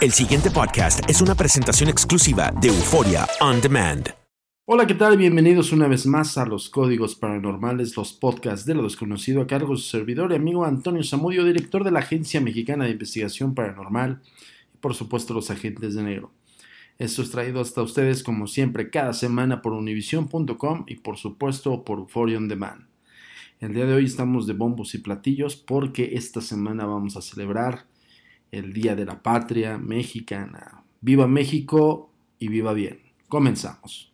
El 0.00 0.12
siguiente 0.12 0.50
podcast 0.50 1.00
es 1.10 1.20
una 1.20 1.34
presentación 1.34 1.90
exclusiva 1.90 2.50
de 2.58 2.68
Euforia 2.68 3.28
On 3.42 3.60
Demand. 3.60 4.08
Hola, 4.64 4.86
¿qué 4.86 4.94
tal? 4.94 5.18
Bienvenidos 5.18 5.72
una 5.72 5.88
vez 5.88 6.06
más 6.06 6.38
a 6.38 6.46
los 6.46 6.70
Códigos 6.70 7.16
Paranormales, 7.16 7.94
los 7.98 8.14
podcasts 8.14 8.64
de 8.64 8.74
lo 8.74 8.84
desconocido 8.84 9.42
a 9.42 9.46
cargo 9.46 9.74
de 9.74 9.76
su 9.82 9.90
servidor 9.90 10.32
y 10.32 10.36
amigo 10.36 10.64
Antonio 10.64 11.04
Zamudio, 11.04 11.44
director 11.44 11.84
de 11.84 11.90
la 11.90 11.98
Agencia 11.98 12.40
Mexicana 12.40 12.86
de 12.86 12.92
Investigación 12.92 13.54
Paranormal 13.54 14.22
y 14.74 14.78
por 14.78 14.94
supuesto 14.94 15.34
los 15.34 15.50
Agentes 15.50 15.94
de 15.94 16.02
Negro. 16.02 16.30
Esto 16.98 17.20
es 17.20 17.30
traído 17.30 17.60
hasta 17.60 17.82
ustedes 17.82 18.22
como 18.22 18.46
siempre 18.46 18.88
cada 18.88 19.12
semana 19.12 19.60
por 19.60 19.74
univision.com 19.74 20.84
y 20.86 20.94
por 20.94 21.18
supuesto 21.18 21.84
por 21.84 21.98
Euphoria 21.98 22.38
On 22.38 22.48
Demand. 22.48 22.86
El 23.60 23.74
día 23.74 23.84
de 23.84 23.92
hoy 23.92 24.06
estamos 24.06 24.46
de 24.46 24.54
bombos 24.54 24.94
y 24.94 24.98
platillos 24.98 25.56
porque 25.56 26.12
esta 26.14 26.40
semana 26.40 26.86
vamos 26.86 27.18
a 27.18 27.20
celebrar 27.20 27.89
el 28.52 28.72
Día 28.72 28.94
de 28.94 29.04
la 29.04 29.22
Patria 29.22 29.78
Mexicana. 29.78 30.82
Viva 31.00 31.26
México 31.26 32.10
y 32.38 32.48
viva 32.48 32.72
bien. 32.72 33.00
Comenzamos. 33.28 34.12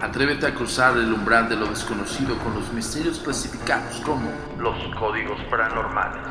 Atrévete 0.00 0.46
a 0.46 0.54
cruzar 0.54 0.96
el 0.96 1.12
umbral 1.12 1.48
de 1.48 1.56
lo 1.56 1.66
desconocido 1.66 2.38
con 2.38 2.54
los 2.54 2.72
misterios 2.72 3.18
clasificados 3.18 4.00
como 4.02 4.30
los 4.56 4.76
códigos 4.94 5.40
paranormales, 5.50 6.22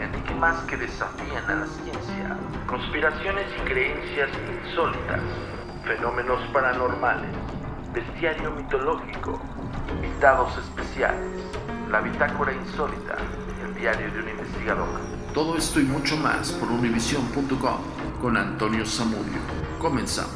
enigmas 0.00 0.60
que 0.64 0.76
desafían 0.76 1.48
a 1.48 1.54
la 1.54 1.66
ciencia, 1.66 2.36
conspiraciones 2.66 3.46
y 3.56 3.60
creencias 3.60 4.30
insólitas, 4.64 5.20
fenómenos 5.84 6.40
paranormales, 6.52 7.30
bestiario 7.94 8.50
mitológico, 8.50 9.40
invitados 9.94 10.58
especiales, 10.58 11.42
la 11.88 12.00
bitácora 12.00 12.52
insólita, 12.52 13.16
diario 13.86 14.10
de 14.10 14.18
un 14.18 14.28
investigador. 14.30 14.88
Todo 15.32 15.56
esto 15.56 15.78
y 15.78 15.84
mucho 15.84 16.16
más 16.16 16.50
por 16.50 16.72
univision.com 16.72 17.78
con 18.20 18.36
Antonio 18.36 18.84
Zamudio. 18.84 19.38
Comenzamos. 19.78 20.32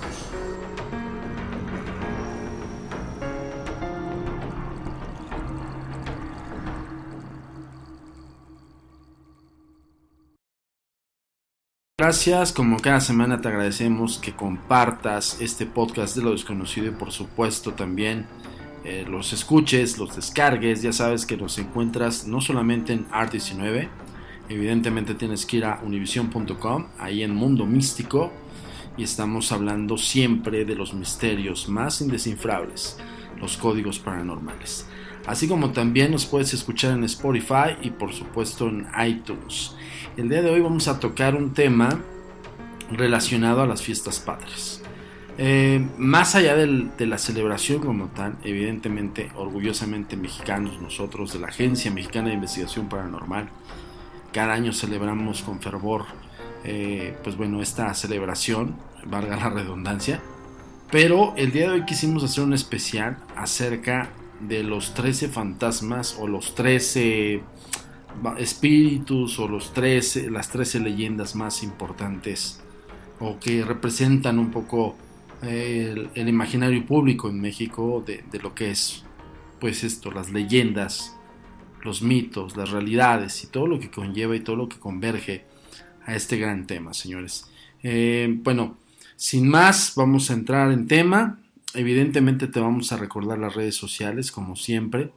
Gracias, 11.98 12.52
como 12.52 12.78
cada 12.78 13.00
semana 13.00 13.40
te 13.40 13.48
agradecemos 13.48 14.18
que 14.18 14.32
compartas 14.32 15.40
este 15.40 15.66
podcast 15.66 16.14
de 16.14 16.22
lo 16.22 16.30
desconocido 16.30 16.86
y 16.86 16.92
por 16.92 17.10
supuesto 17.10 17.74
también 17.74 18.26
eh, 18.84 19.04
los 19.08 19.32
escuches, 19.32 19.98
los 19.98 20.16
descargues, 20.16 20.82
ya 20.82 20.92
sabes 20.92 21.26
que 21.26 21.36
los 21.36 21.58
encuentras 21.58 22.26
no 22.26 22.40
solamente 22.40 22.92
en 22.94 23.06
Art19, 23.08 23.88
evidentemente 24.48 25.14
tienes 25.14 25.44
que 25.44 25.58
ir 25.58 25.64
a 25.64 25.80
univision.com, 25.84 26.86
ahí 26.98 27.22
en 27.22 27.34
Mundo 27.34 27.66
Místico, 27.66 28.32
y 28.96 29.02
estamos 29.02 29.52
hablando 29.52 29.98
siempre 29.98 30.64
de 30.64 30.74
los 30.74 30.94
misterios 30.94 31.68
más 31.68 32.00
indescifrables, 32.00 32.98
los 33.38 33.56
códigos 33.56 33.98
paranormales. 33.98 34.86
Así 35.26 35.46
como 35.46 35.70
también 35.70 36.10
nos 36.10 36.26
puedes 36.26 36.54
escuchar 36.54 36.92
en 36.92 37.04
Spotify 37.04 37.76
y 37.82 37.90
por 37.90 38.12
supuesto 38.12 38.68
en 38.68 38.86
iTunes. 39.06 39.74
El 40.16 40.28
día 40.28 40.42
de 40.42 40.50
hoy 40.50 40.60
vamos 40.60 40.88
a 40.88 40.98
tocar 40.98 41.36
un 41.36 41.52
tema 41.52 42.00
relacionado 42.90 43.62
a 43.62 43.66
las 43.66 43.82
fiestas 43.82 44.18
patrias. 44.18 44.79
Eh, 45.42 45.82
más 45.96 46.34
allá 46.34 46.54
de 46.54 47.06
la 47.06 47.16
celebración 47.16 47.80
como 47.80 48.08
tal, 48.08 48.36
evidentemente, 48.44 49.30
orgullosamente 49.34 50.14
mexicanos 50.14 50.82
nosotros 50.82 51.32
de 51.32 51.38
la 51.38 51.46
Agencia 51.46 51.90
Mexicana 51.90 52.28
de 52.28 52.34
Investigación 52.34 52.90
Paranormal, 52.90 53.48
cada 54.34 54.52
año 54.52 54.74
celebramos 54.74 55.40
con 55.40 55.58
fervor, 55.58 56.04
eh, 56.62 57.16
pues 57.24 57.38
bueno, 57.38 57.62
esta 57.62 57.94
celebración, 57.94 58.76
valga 59.06 59.34
la 59.36 59.48
redundancia, 59.48 60.20
pero 60.90 61.32
el 61.38 61.52
día 61.52 61.70
de 61.70 61.76
hoy 61.76 61.84
quisimos 61.86 62.22
hacer 62.22 62.44
un 62.44 62.52
especial 62.52 63.16
acerca 63.34 64.10
de 64.40 64.62
los 64.62 64.92
13 64.92 65.30
fantasmas 65.30 66.18
o 66.20 66.26
los 66.26 66.54
13 66.54 67.40
espíritus 68.36 69.38
o 69.38 69.48
los 69.48 69.72
13, 69.72 70.30
las 70.30 70.50
13 70.50 70.80
leyendas 70.80 71.34
más 71.34 71.62
importantes 71.62 72.60
o 73.20 73.38
que 73.38 73.64
representan 73.64 74.38
un 74.38 74.50
poco 74.50 74.96
el, 75.42 76.28
imaginario 76.28 76.84
público 76.84 77.28
en 77.28 77.40
México 77.40 78.02
de, 78.06 78.24
de, 78.30 78.38
lo 78.40 78.54
que 78.54 78.70
es 78.70 79.04
pues 79.60 79.84
esto, 79.84 80.10
las 80.10 80.30
leyendas, 80.30 81.16
los 81.82 82.02
mitos, 82.02 82.56
las 82.56 82.70
realidades 82.70 83.44
y 83.44 83.46
todo 83.46 83.66
lo 83.66 83.78
que 83.78 83.90
conlleva 83.90 84.36
y 84.36 84.40
todo 84.40 84.56
lo 84.56 84.68
que 84.68 84.78
converge 84.78 85.44
a 86.04 86.14
este 86.14 86.36
gran 86.38 86.66
tema, 86.66 86.94
señores. 86.94 87.50
Eh, 87.82 88.34
bueno, 88.42 88.78
sin 89.16 89.48
más, 89.48 89.94
vamos 89.96 90.30
a 90.30 90.34
entrar 90.34 90.72
en 90.72 90.86
tema. 90.86 91.40
Evidentemente 91.74 92.48
te 92.48 92.60
vamos 92.60 92.92
a 92.92 92.96
recordar 92.96 93.38
las 93.38 93.54
redes 93.54 93.76
sociales, 93.76 94.32
como 94.32 94.56
siempre. 94.56 95.12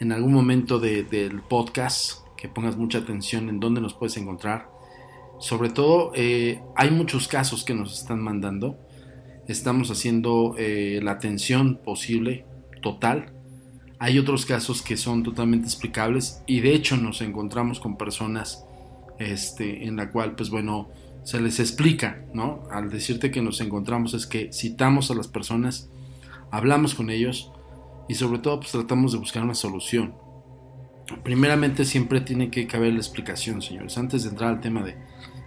En 0.00 0.12
algún 0.12 0.32
momento 0.32 0.78
de, 0.78 1.02
del 1.04 1.42
podcast, 1.42 2.26
que 2.36 2.48
pongas 2.48 2.76
mucha 2.76 2.98
atención 2.98 3.48
en 3.48 3.60
dónde 3.60 3.80
nos 3.80 3.94
puedes 3.94 4.16
encontrar. 4.16 4.70
Sobre 5.38 5.70
todo, 5.70 6.12
eh, 6.14 6.60
hay 6.76 6.90
muchos 6.90 7.28
casos 7.28 7.64
que 7.64 7.74
nos 7.74 8.00
están 8.00 8.20
mandando. 8.20 8.78
Estamos 9.48 9.90
haciendo 9.90 10.54
eh, 10.58 11.00
la 11.02 11.12
atención 11.12 11.80
posible, 11.82 12.44
total. 12.82 13.32
Hay 13.98 14.18
otros 14.18 14.44
casos 14.44 14.82
que 14.82 14.98
son 14.98 15.22
totalmente 15.22 15.66
explicables 15.66 16.42
y 16.46 16.60
de 16.60 16.74
hecho 16.74 16.98
nos 16.98 17.22
encontramos 17.22 17.80
con 17.80 17.96
personas 17.96 18.66
este, 19.18 19.86
en 19.86 19.96
la 19.96 20.10
cual, 20.10 20.34
pues 20.36 20.50
bueno, 20.50 20.90
se 21.24 21.40
les 21.40 21.60
explica, 21.60 22.26
¿no? 22.34 22.62
Al 22.70 22.90
decirte 22.90 23.30
que 23.30 23.40
nos 23.40 23.62
encontramos 23.62 24.12
es 24.12 24.26
que 24.26 24.52
citamos 24.52 25.10
a 25.10 25.14
las 25.14 25.28
personas, 25.28 25.88
hablamos 26.50 26.94
con 26.94 27.08
ellos 27.08 27.50
y 28.06 28.16
sobre 28.16 28.40
todo 28.40 28.60
pues 28.60 28.72
tratamos 28.72 29.12
de 29.12 29.18
buscar 29.18 29.42
una 29.42 29.54
solución. 29.54 30.14
Primeramente 31.24 31.86
siempre 31.86 32.20
tiene 32.20 32.50
que 32.50 32.66
caber 32.66 32.92
la 32.92 32.98
explicación, 32.98 33.62
señores, 33.62 33.96
antes 33.96 34.24
de 34.24 34.28
entrar 34.28 34.50
al 34.50 34.60
tema 34.60 34.82
de 34.82 34.94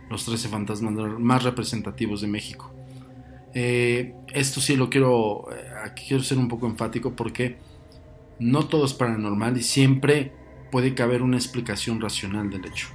los 0.09 0.25
13 0.25 0.49
fantasmas 0.49 0.93
más 1.19 1.43
representativos 1.43 2.21
de 2.21 2.27
México. 2.27 2.70
Eh, 3.53 4.15
esto 4.33 4.61
sí 4.61 4.75
lo 4.75 4.89
quiero, 4.89 5.47
aquí 5.83 6.05
quiero 6.07 6.23
ser 6.23 6.37
un 6.37 6.47
poco 6.47 6.67
enfático 6.67 7.15
porque 7.15 7.57
no 8.39 8.67
todo 8.67 8.85
es 8.85 8.93
paranormal 8.93 9.57
y 9.57 9.63
siempre 9.63 10.33
puede 10.71 10.95
caber 10.95 11.21
una 11.21 11.37
explicación 11.37 11.99
racional 12.01 12.49
del 12.49 12.65
hecho. 12.65 12.87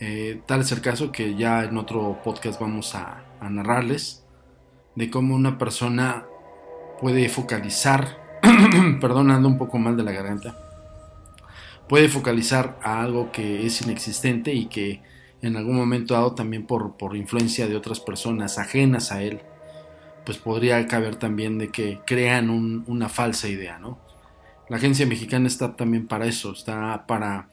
Eh, 0.00 0.40
tal 0.46 0.62
es 0.62 0.72
el 0.72 0.80
caso 0.80 1.12
que 1.12 1.36
ya 1.36 1.64
en 1.64 1.76
otro 1.76 2.20
podcast 2.24 2.60
vamos 2.60 2.94
a, 2.94 3.24
a 3.40 3.48
narrarles 3.50 4.24
de 4.96 5.10
cómo 5.10 5.34
una 5.34 5.58
persona 5.58 6.26
puede 7.00 7.28
focalizar, 7.28 8.40
perdonando 9.00 9.48
un 9.48 9.58
poco 9.58 9.78
mal 9.78 9.96
de 9.96 10.02
la 10.02 10.12
garganta, 10.12 10.58
puede 11.88 12.08
focalizar 12.08 12.78
a 12.82 13.02
algo 13.02 13.30
que 13.30 13.66
es 13.66 13.80
inexistente 13.82 14.52
y 14.52 14.66
que 14.66 15.02
en 15.42 15.56
algún 15.56 15.76
momento 15.76 16.14
dado 16.14 16.34
también 16.34 16.66
por, 16.66 16.96
por 16.96 17.16
influencia 17.16 17.66
de 17.66 17.76
otras 17.76 18.00
personas 18.00 18.58
ajenas 18.58 19.12
a 19.12 19.22
él, 19.22 19.42
pues 20.24 20.38
podría 20.38 20.86
caber 20.86 21.16
también 21.16 21.58
de 21.58 21.68
que 21.68 22.00
crean 22.06 22.50
una 22.50 23.08
falsa 23.08 23.48
idea, 23.48 23.78
¿no? 23.78 23.98
La 24.68 24.78
agencia 24.78 25.06
mexicana 25.06 25.46
está 25.46 25.76
también 25.76 26.06
para 26.06 26.26
eso, 26.26 26.52
está 26.52 27.06
para 27.06 27.50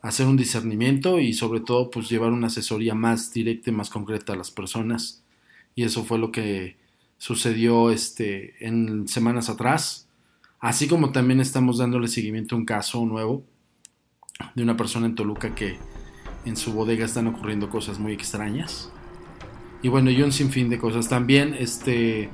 hacer 0.00 0.26
un 0.26 0.36
discernimiento 0.36 1.18
y 1.18 1.32
sobre 1.34 1.60
todo 1.60 1.90
pues 1.90 2.08
llevar 2.08 2.32
una 2.32 2.46
asesoría 2.46 2.94
más 2.94 3.32
directa 3.32 3.70
y 3.70 3.74
más 3.74 3.90
concreta 3.90 4.32
a 4.32 4.36
las 4.36 4.50
personas. 4.50 5.22
Y 5.74 5.82
eso 5.82 6.04
fue 6.04 6.18
lo 6.18 6.32
que 6.32 6.76
sucedió 7.18 7.90
este, 7.90 8.54
en 8.66 9.08
semanas 9.08 9.50
atrás. 9.50 10.08
Así 10.58 10.88
como 10.88 11.12
también 11.12 11.40
estamos 11.40 11.78
dándole 11.78 12.08
seguimiento 12.08 12.54
a 12.54 12.58
un 12.58 12.64
caso 12.64 13.04
nuevo 13.04 13.44
de 14.54 14.62
una 14.62 14.76
persona 14.76 15.06
en 15.06 15.14
Toluca 15.14 15.54
que 15.54 15.78
en 16.46 16.56
su 16.56 16.72
bodega 16.72 17.04
están 17.04 17.26
ocurriendo 17.26 17.68
cosas 17.68 17.98
muy 17.98 18.12
extrañas. 18.12 18.90
Y 19.86 19.88
bueno, 19.88 20.10
y 20.10 20.20
un 20.20 20.32
sinfín 20.32 20.68
de 20.68 20.78
cosas. 20.78 21.08
También, 21.08 21.54
este, 21.56 22.28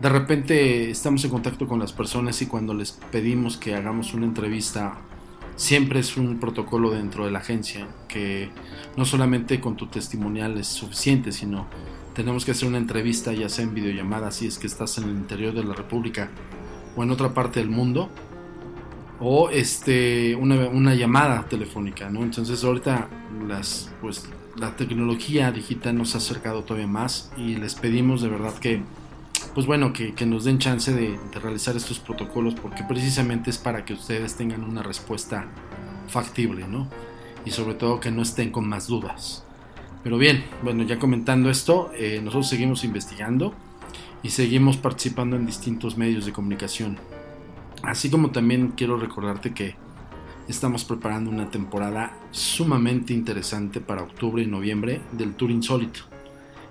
de 0.00 0.08
repente 0.08 0.88
estamos 0.88 1.24
en 1.24 1.30
contacto 1.32 1.66
con 1.66 1.80
las 1.80 1.92
personas 1.92 2.40
y 2.42 2.46
cuando 2.46 2.74
les 2.74 2.92
pedimos 2.92 3.56
que 3.56 3.74
hagamos 3.74 4.14
una 4.14 4.24
entrevista, 4.24 4.98
siempre 5.56 5.98
es 5.98 6.16
un 6.16 6.38
protocolo 6.38 6.92
dentro 6.92 7.24
de 7.24 7.32
la 7.32 7.40
agencia, 7.40 7.88
que 8.06 8.50
no 8.96 9.04
solamente 9.04 9.58
con 9.58 9.74
tu 9.74 9.88
testimonial 9.88 10.56
es 10.58 10.68
suficiente, 10.68 11.32
sino 11.32 11.66
tenemos 12.14 12.44
que 12.44 12.52
hacer 12.52 12.68
una 12.68 12.78
entrevista, 12.78 13.32
ya 13.32 13.48
sea 13.48 13.64
en 13.64 13.74
videollamada, 13.74 14.30
si 14.30 14.46
es 14.46 14.56
que 14.56 14.68
estás 14.68 14.96
en 14.98 15.08
el 15.08 15.16
interior 15.16 15.54
de 15.54 15.64
la 15.64 15.74
República 15.74 16.30
o 16.94 17.02
en 17.02 17.10
otra 17.10 17.34
parte 17.34 17.58
del 17.58 17.68
mundo, 17.68 18.10
o 19.18 19.50
este, 19.50 20.36
una, 20.36 20.68
una 20.68 20.94
llamada 20.94 21.48
telefónica, 21.48 22.08
¿no? 22.10 22.22
Entonces 22.22 22.62
ahorita 22.62 23.08
las, 23.48 23.92
pues, 24.00 24.28
la 24.56 24.76
tecnología 24.76 25.50
digital 25.50 25.96
nos 25.96 26.14
ha 26.14 26.18
acercado 26.18 26.62
todavía 26.62 26.86
más 26.86 27.32
y 27.36 27.56
les 27.56 27.74
pedimos 27.74 28.22
de 28.22 28.28
verdad 28.28 28.54
que, 28.58 28.82
pues 29.54 29.66
bueno, 29.66 29.92
que, 29.92 30.14
que 30.14 30.26
nos 30.26 30.44
den 30.44 30.58
chance 30.58 30.92
de, 30.92 31.18
de, 31.32 31.40
realizar 31.40 31.76
estos 31.76 31.98
protocolos 31.98 32.54
porque 32.54 32.84
precisamente 32.84 33.50
es 33.50 33.58
para 33.58 33.84
que 33.84 33.94
ustedes 33.94 34.36
tengan 34.36 34.64
una 34.64 34.82
respuesta 34.82 35.46
factible, 36.08 36.66
¿no? 36.68 36.88
Y 37.44 37.50
sobre 37.50 37.74
todo 37.74 38.00
que 38.00 38.10
no 38.10 38.22
estén 38.22 38.50
con 38.50 38.68
más 38.68 38.86
dudas. 38.86 39.44
Pero 40.02 40.18
bien, 40.18 40.44
bueno, 40.62 40.82
ya 40.82 40.98
comentando 40.98 41.48
esto, 41.48 41.90
eh, 41.94 42.20
nosotros 42.22 42.48
seguimos 42.48 42.84
investigando 42.84 43.54
y 44.22 44.30
seguimos 44.30 44.76
participando 44.76 45.36
en 45.36 45.46
distintos 45.46 45.96
medios 45.96 46.26
de 46.26 46.32
comunicación. 46.32 46.98
Así 47.82 48.10
como 48.10 48.30
también 48.30 48.72
quiero 48.76 48.96
recordarte 48.96 49.54
que 49.54 49.76
estamos 50.48 50.84
preparando 50.84 51.30
una 51.30 51.50
temporada 51.50 52.16
sumamente 52.30 53.12
interesante 53.12 53.80
para 53.80 54.02
octubre 54.02 54.42
y 54.42 54.46
noviembre 54.46 55.00
del 55.12 55.34
Tour 55.34 55.50
Insólito, 55.50 56.00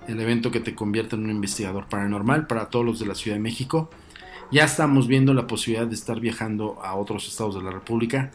el 0.08 0.20
evento 0.20 0.50
que 0.50 0.60
te 0.60 0.74
convierte 0.74 1.16
en 1.16 1.24
un 1.24 1.30
investigador 1.30 1.88
paranormal 1.88 2.46
para 2.46 2.68
todos 2.68 2.84
los 2.84 2.98
de 2.98 3.06
la 3.06 3.14
Ciudad 3.14 3.36
de 3.36 3.42
México. 3.42 3.90
Ya 4.50 4.64
estamos 4.64 5.08
viendo 5.08 5.32
la 5.32 5.46
posibilidad 5.46 5.86
de 5.86 5.94
estar 5.94 6.20
viajando 6.20 6.78
a 6.82 6.94
otros 6.94 7.26
estados 7.26 7.54
de 7.54 7.62
la 7.62 7.70
República 7.70 8.30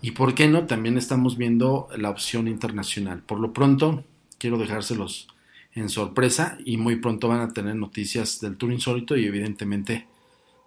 y, 0.00 0.12
por 0.12 0.34
qué 0.34 0.46
no, 0.46 0.66
también 0.66 0.96
estamos 0.96 1.36
viendo 1.36 1.88
la 1.96 2.10
opción 2.10 2.46
internacional. 2.46 3.22
Por 3.22 3.40
lo 3.40 3.52
pronto, 3.52 4.04
quiero 4.38 4.58
dejárselos 4.58 5.28
en 5.72 5.88
sorpresa 5.88 6.58
y 6.64 6.76
muy 6.76 6.96
pronto 6.96 7.28
van 7.28 7.40
a 7.40 7.52
tener 7.52 7.74
noticias 7.74 8.40
del 8.40 8.56
Tour 8.56 8.72
Insólito 8.72 9.16
y 9.16 9.26
evidentemente 9.26 10.06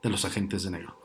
de 0.04 0.10
los 0.10 0.26
agentes 0.26 0.64
de 0.64 0.72
negro. 0.72 0.99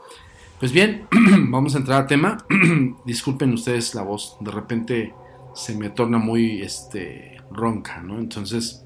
Pues 0.64 0.72
bien, 0.72 1.06
vamos 1.50 1.74
a 1.74 1.78
entrar 1.78 2.00
a 2.00 2.06
tema. 2.06 2.38
Disculpen 3.04 3.52
ustedes 3.52 3.94
la 3.94 4.00
voz, 4.00 4.38
de 4.40 4.50
repente 4.50 5.14
se 5.54 5.76
me 5.76 5.90
torna 5.90 6.16
muy 6.16 6.62
este, 6.62 7.36
ronca, 7.50 8.00
¿no? 8.00 8.18
Entonces 8.18 8.82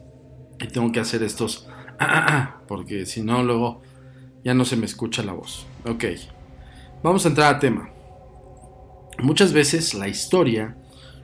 tengo 0.73 0.91
que 0.91 0.99
hacer 0.99 1.23
estos 1.23 1.69
porque 2.67 3.07
si 3.07 3.23
no 3.23 3.45
luego 3.45 3.81
ya 4.43 4.55
no 4.55 4.65
se 4.65 4.77
me 4.77 4.87
escucha 4.87 5.23
la 5.23 5.35
voz. 5.35 5.69
Ok, 5.87 6.05
vamos 7.05 7.25
a 7.25 7.29
entrar 7.29 7.55
a 7.55 7.61
tema. 7.61 7.91
Muchas 9.23 9.53
veces 9.53 9.95
la 9.95 10.09
historia, 10.09 10.77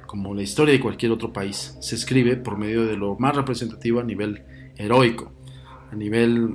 como 0.07 0.37
la 0.37 0.43
historia 0.43 0.75
de 0.75 0.81
cualquier 0.81 1.11
otro 1.11 1.33
país, 1.33 1.77
se 1.81 1.97
escribe 1.97 2.37
por 2.37 2.59
medio 2.59 2.85
de 2.87 2.97
lo 2.97 3.17
más 3.19 3.35
representativo 3.35 3.99
a 3.99 4.05
nivel 4.05 4.45
heroico, 4.77 5.33
a 5.91 5.97
nivel 5.97 6.55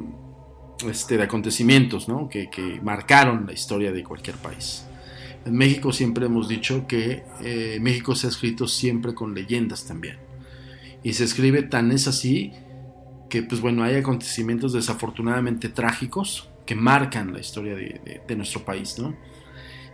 este, 0.87 1.17
de 1.17 1.23
acontecimientos 1.23 2.07
¿no? 2.07 2.29
que, 2.29 2.49
que, 2.49 2.79
marcaron 2.81 3.45
la 3.45 3.53
historia 3.53 3.91
de 3.91 4.03
cualquier 4.03 4.37
país. 4.37 4.85
En 5.45 5.53
México 5.53 5.91
siempre 5.91 6.25
hemos 6.25 6.47
dicho 6.47 6.85
que 6.87 7.23
eh, 7.41 7.79
México 7.81 8.15
se 8.15 8.27
ha 8.27 8.29
escrito 8.29 8.67
siempre 8.67 9.13
con 9.13 9.33
leyendas 9.33 9.85
también. 9.85 10.17
Y 11.03 11.13
se 11.13 11.23
escribe 11.23 11.63
tan 11.63 11.91
es 11.91 12.07
así 12.07 12.51
que 13.29 13.43
pues 13.43 13.61
bueno, 13.61 13.83
hay 13.83 13.95
acontecimientos 13.95 14.73
desafortunadamente 14.73 15.69
trágicos 15.69 16.49
que 16.65 16.75
marcan 16.75 17.33
la 17.33 17.39
historia 17.39 17.75
de, 17.75 18.01
de, 18.03 18.21
de 18.27 18.35
nuestro 18.35 18.63
país, 18.63 18.99
¿no? 18.99 19.15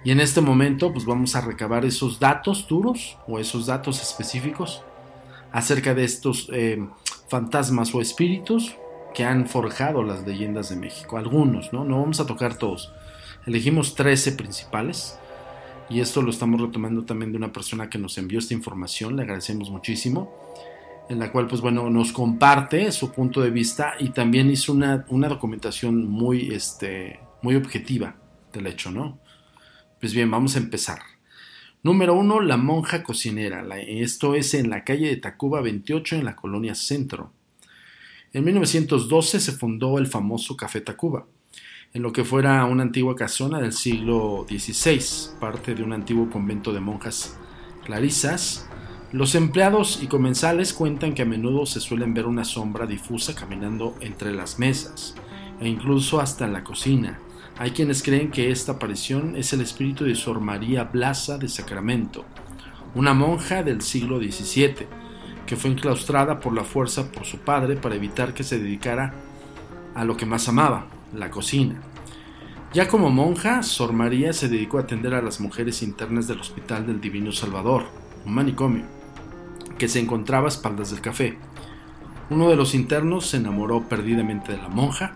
Y 0.03 0.11
en 0.11 0.19
este 0.19 0.39
momento 0.39 0.93
pues 0.93 1.05
vamos 1.05 1.35
a 1.35 1.41
recabar 1.41 1.83
esos 1.83 2.19
datos 2.19 2.67
duros 2.67 3.17
o 3.27 3.39
esos 3.39 3.65
datos 3.65 4.01
específicos 4.01 4.83
acerca 5.51 5.95
de 5.95 6.03
estos 6.03 6.49
eh, 6.53 6.85
fantasmas 7.27 7.95
o 7.95 8.01
espíritus 8.01 8.75
que 9.15 9.23
han 9.23 9.47
forjado 9.47 10.03
las 10.03 10.27
leyendas 10.27 10.69
de 10.69 10.75
México. 10.75 11.17
Algunos, 11.17 11.71
¿no? 11.71 11.85
No 11.85 12.01
vamos 12.01 12.19
a 12.19 12.27
tocar 12.27 12.57
todos. 12.57 12.93
Elegimos 13.47 13.95
13 13.95 14.33
principales. 14.33 15.17
Y 15.89 16.01
esto 16.01 16.21
lo 16.21 16.31
estamos 16.31 16.59
retomando 16.59 17.05
también 17.05 17.31
de 17.31 17.37
una 17.37 17.53
persona 17.53 17.89
que 17.89 17.97
nos 17.97 18.17
envió 18.17 18.39
esta 18.39 18.53
información. 18.53 19.15
Le 19.15 19.21
agradecemos 19.23 19.69
muchísimo. 19.71 20.33
En 21.07 21.19
la 21.19 21.31
cual, 21.31 21.47
pues 21.47 21.61
bueno, 21.61 21.89
nos 21.89 22.11
comparte 22.11 22.91
su 22.91 23.11
punto 23.11 23.41
de 23.41 23.51
vista 23.51 23.93
y 23.99 24.09
también 24.09 24.49
hizo 24.49 24.73
una, 24.73 25.05
una 25.09 25.29
documentación 25.29 26.09
muy, 26.09 26.53
este, 26.53 27.19
muy 27.41 27.55
objetiva 27.55 28.15
del 28.51 28.67
hecho, 28.67 28.91
¿no? 28.91 29.19
Pues 29.99 30.13
bien, 30.13 30.29
vamos 30.29 30.55
a 30.55 30.59
empezar. 30.59 30.99
Número 31.83 32.15
1, 32.15 32.41
la 32.41 32.57
monja 32.57 33.03
cocinera. 33.03 33.63
Esto 33.77 34.33
es 34.33 34.55
en 34.55 34.71
la 34.71 34.83
calle 34.83 35.07
de 35.07 35.17
Tacuba 35.17 35.61
28 35.61 36.15
en 36.15 36.25
la 36.25 36.35
colonia 36.35 36.73
Centro. 36.73 37.31
En 38.35 38.43
1912 38.43 39.39
se 39.39 39.53
fundó 39.53 39.97
el 39.97 40.07
famoso 40.07 40.57
Café 40.57 40.81
Tacuba, 40.81 41.25
en 41.93 42.01
lo 42.01 42.11
que 42.11 42.25
fuera 42.25 42.65
una 42.65 42.83
antigua 42.83 43.15
casona 43.15 43.61
del 43.61 43.71
siglo 43.71 44.45
XVI, 44.49 45.39
parte 45.39 45.73
de 45.73 45.81
un 45.81 45.93
antiguo 45.93 46.29
convento 46.29 46.73
de 46.73 46.81
monjas 46.81 47.37
clarisas. 47.85 48.67
Los 49.13 49.35
empleados 49.35 50.03
y 50.03 50.07
comensales 50.07 50.73
cuentan 50.73 51.13
que 51.13 51.21
a 51.21 51.25
menudo 51.25 51.65
se 51.65 51.79
suelen 51.79 52.13
ver 52.13 52.25
una 52.25 52.43
sombra 52.43 52.85
difusa 52.85 53.33
caminando 53.33 53.95
entre 54.01 54.33
las 54.33 54.59
mesas 54.59 55.15
e 55.61 55.69
incluso 55.69 56.19
hasta 56.19 56.43
en 56.43 56.51
la 56.51 56.65
cocina. 56.65 57.21
Hay 57.57 57.71
quienes 57.71 58.03
creen 58.03 58.31
que 58.31 58.51
esta 58.51 58.73
aparición 58.73 59.37
es 59.37 59.53
el 59.53 59.61
espíritu 59.61 60.03
de 60.03 60.13
Sor 60.13 60.41
María 60.41 60.83
Blasa 60.83 61.37
de 61.37 61.47
Sacramento, 61.47 62.25
una 62.95 63.13
monja 63.13 63.63
del 63.63 63.81
siglo 63.81 64.19
XVII, 64.19 65.04
que 65.45 65.55
fue 65.55 65.71
enclaustrada 65.71 66.39
por 66.39 66.53
la 66.53 66.63
fuerza 66.63 67.11
por 67.11 67.25
su 67.25 67.37
padre 67.39 67.75
para 67.75 67.95
evitar 67.95 68.33
que 68.33 68.43
se 68.43 68.59
dedicara 68.59 69.13
a 69.93 70.03
lo 70.03 70.17
que 70.17 70.25
más 70.25 70.47
amaba, 70.49 70.87
la 71.13 71.29
cocina. 71.29 71.81
Ya 72.73 72.87
como 72.87 73.09
monja, 73.09 73.63
Sor 73.63 73.93
María 73.93 74.33
se 74.33 74.49
dedicó 74.49 74.77
a 74.77 74.81
atender 74.81 75.13
a 75.13 75.21
las 75.21 75.39
mujeres 75.39 75.81
internas 75.81 76.27
del 76.27 76.41
Hospital 76.41 76.85
del 76.85 76.99
Divino 76.99 77.31
Salvador, 77.31 77.85
un 78.25 78.33
manicomio, 78.33 78.83
que 79.77 79.87
se 79.87 79.99
encontraba 79.99 80.47
a 80.47 80.49
espaldas 80.49 80.91
del 80.91 80.99
café. 81.01 81.37
Uno 82.29 82.49
de 82.49 82.55
los 82.55 82.75
internos 82.75 83.27
se 83.27 83.37
enamoró 83.37 83.87
perdidamente 83.87 84.51
de 84.51 84.57
la 84.57 84.67
monja, 84.67 85.13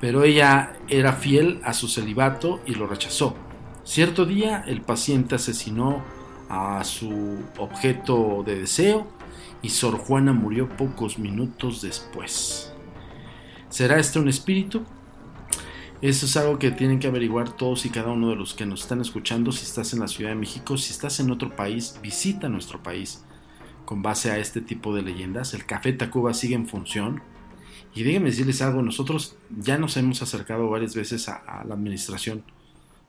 pero 0.00 0.24
ella 0.24 0.72
era 0.88 1.12
fiel 1.12 1.60
a 1.64 1.74
su 1.74 1.86
celibato 1.86 2.60
y 2.66 2.74
lo 2.74 2.86
rechazó. 2.86 3.36
Cierto 3.84 4.24
día 4.24 4.64
el 4.66 4.80
paciente 4.80 5.36
asesinó 5.36 6.02
a 6.48 6.82
su 6.84 7.38
objeto 7.58 8.42
de 8.44 8.58
deseo 8.58 9.06
y 9.64 9.70
Sor 9.70 9.96
Juana 9.96 10.34
murió 10.34 10.68
pocos 10.68 11.18
minutos 11.18 11.80
después. 11.80 12.70
¿Será 13.70 13.98
este 13.98 14.18
un 14.18 14.28
espíritu? 14.28 14.84
Eso 16.02 16.26
es 16.26 16.36
algo 16.36 16.58
que 16.58 16.70
tienen 16.70 16.98
que 16.98 17.06
averiguar 17.06 17.56
todos 17.56 17.86
y 17.86 17.88
cada 17.88 18.12
uno 18.12 18.28
de 18.28 18.36
los 18.36 18.52
que 18.52 18.66
nos 18.66 18.82
están 18.82 19.00
escuchando. 19.00 19.52
Si 19.52 19.64
estás 19.64 19.94
en 19.94 20.00
la 20.00 20.08
Ciudad 20.08 20.32
de 20.32 20.36
México, 20.36 20.76
si 20.76 20.92
estás 20.92 21.18
en 21.18 21.30
otro 21.30 21.56
país, 21.56 21.98
visita 22.02 22.50
nuestro 22.50 22.82
país 22.82 23.24
con 23.86 24.02
base 24.02 24.30
a 24.30 24.36
este 24.38 24.60
tipo 24.60 24.94
de 24.94 25.00
leyendas. 25.00 25.54
El 25.54 25.64
Café 25.64 25.94
Tacuba 25.94 26.34
sigue 26.34 26.56
en 26.56 26.68
función. 26.68 27.22
Y 27.94 28.02
déjenme 28.02 28.28
decirles 28.28 28.60
algo, 28.60 28.82
nosotros 28.82 29.38
ya 29.48 29.78
nos 29.78 29.96
hemos 29.96 30.20
acercado 30.20 30.68
varias 30.68 30.94
veces 30.94 31.26
a, 31.30 31.36
a 31.36 31.64
la 31.64 31.72
administración 31.72 32.44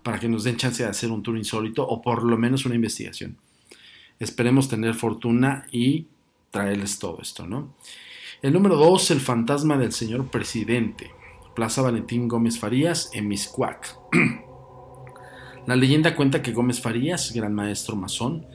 para 0.04 0.20
que 0.20 0.30
nos 0.30 0.46
den 0.46 0.56
chance 0.56 0.82
de 0.82 0.88
hacer 0.88 1.12
un 1.12 1.22
tour 1.22 1.38
insólito 1.38 1.86
o 1.86 2.02
por 2.02 2.24
lo 2.24 2.38
menos 2.38 2.66
una 2.66 2.76
investigación. 2.76 3.36
Esperemos 4.20 4.70
tener 4.70 4.94
fortuna 4.94 5.66
y 5.70 6.08
traerles 6.56 7.00
todo 7.00 7.20
esto, 7.22 7.46
¿no? 7.46 7.76
El 8.42 8.54
número 8.54 8.78
2, 8.78 9.12
el 9.12 9.20
fantasma 9.20 9.78
del 9.78 9.92
señor 9.92 10.28
presidente. 10.28 11.12
Plaza 11.54 11.82
Valentín 11.82 12.30
Gómez 12.30 12.58
Farías, 12.58 13.10
en 13.14 13.28
Miscuac. 13.28 13.98
La 15.68 15.76
leyenda 15.76 16.16
cuenta 16.16 16.42
que 16.42 16.54
Gómez 16.54 16.80
Farías, 16.80 17.34
gran 17.34 17.54
maestro 17.54 17.98
masón, 17.98 18.46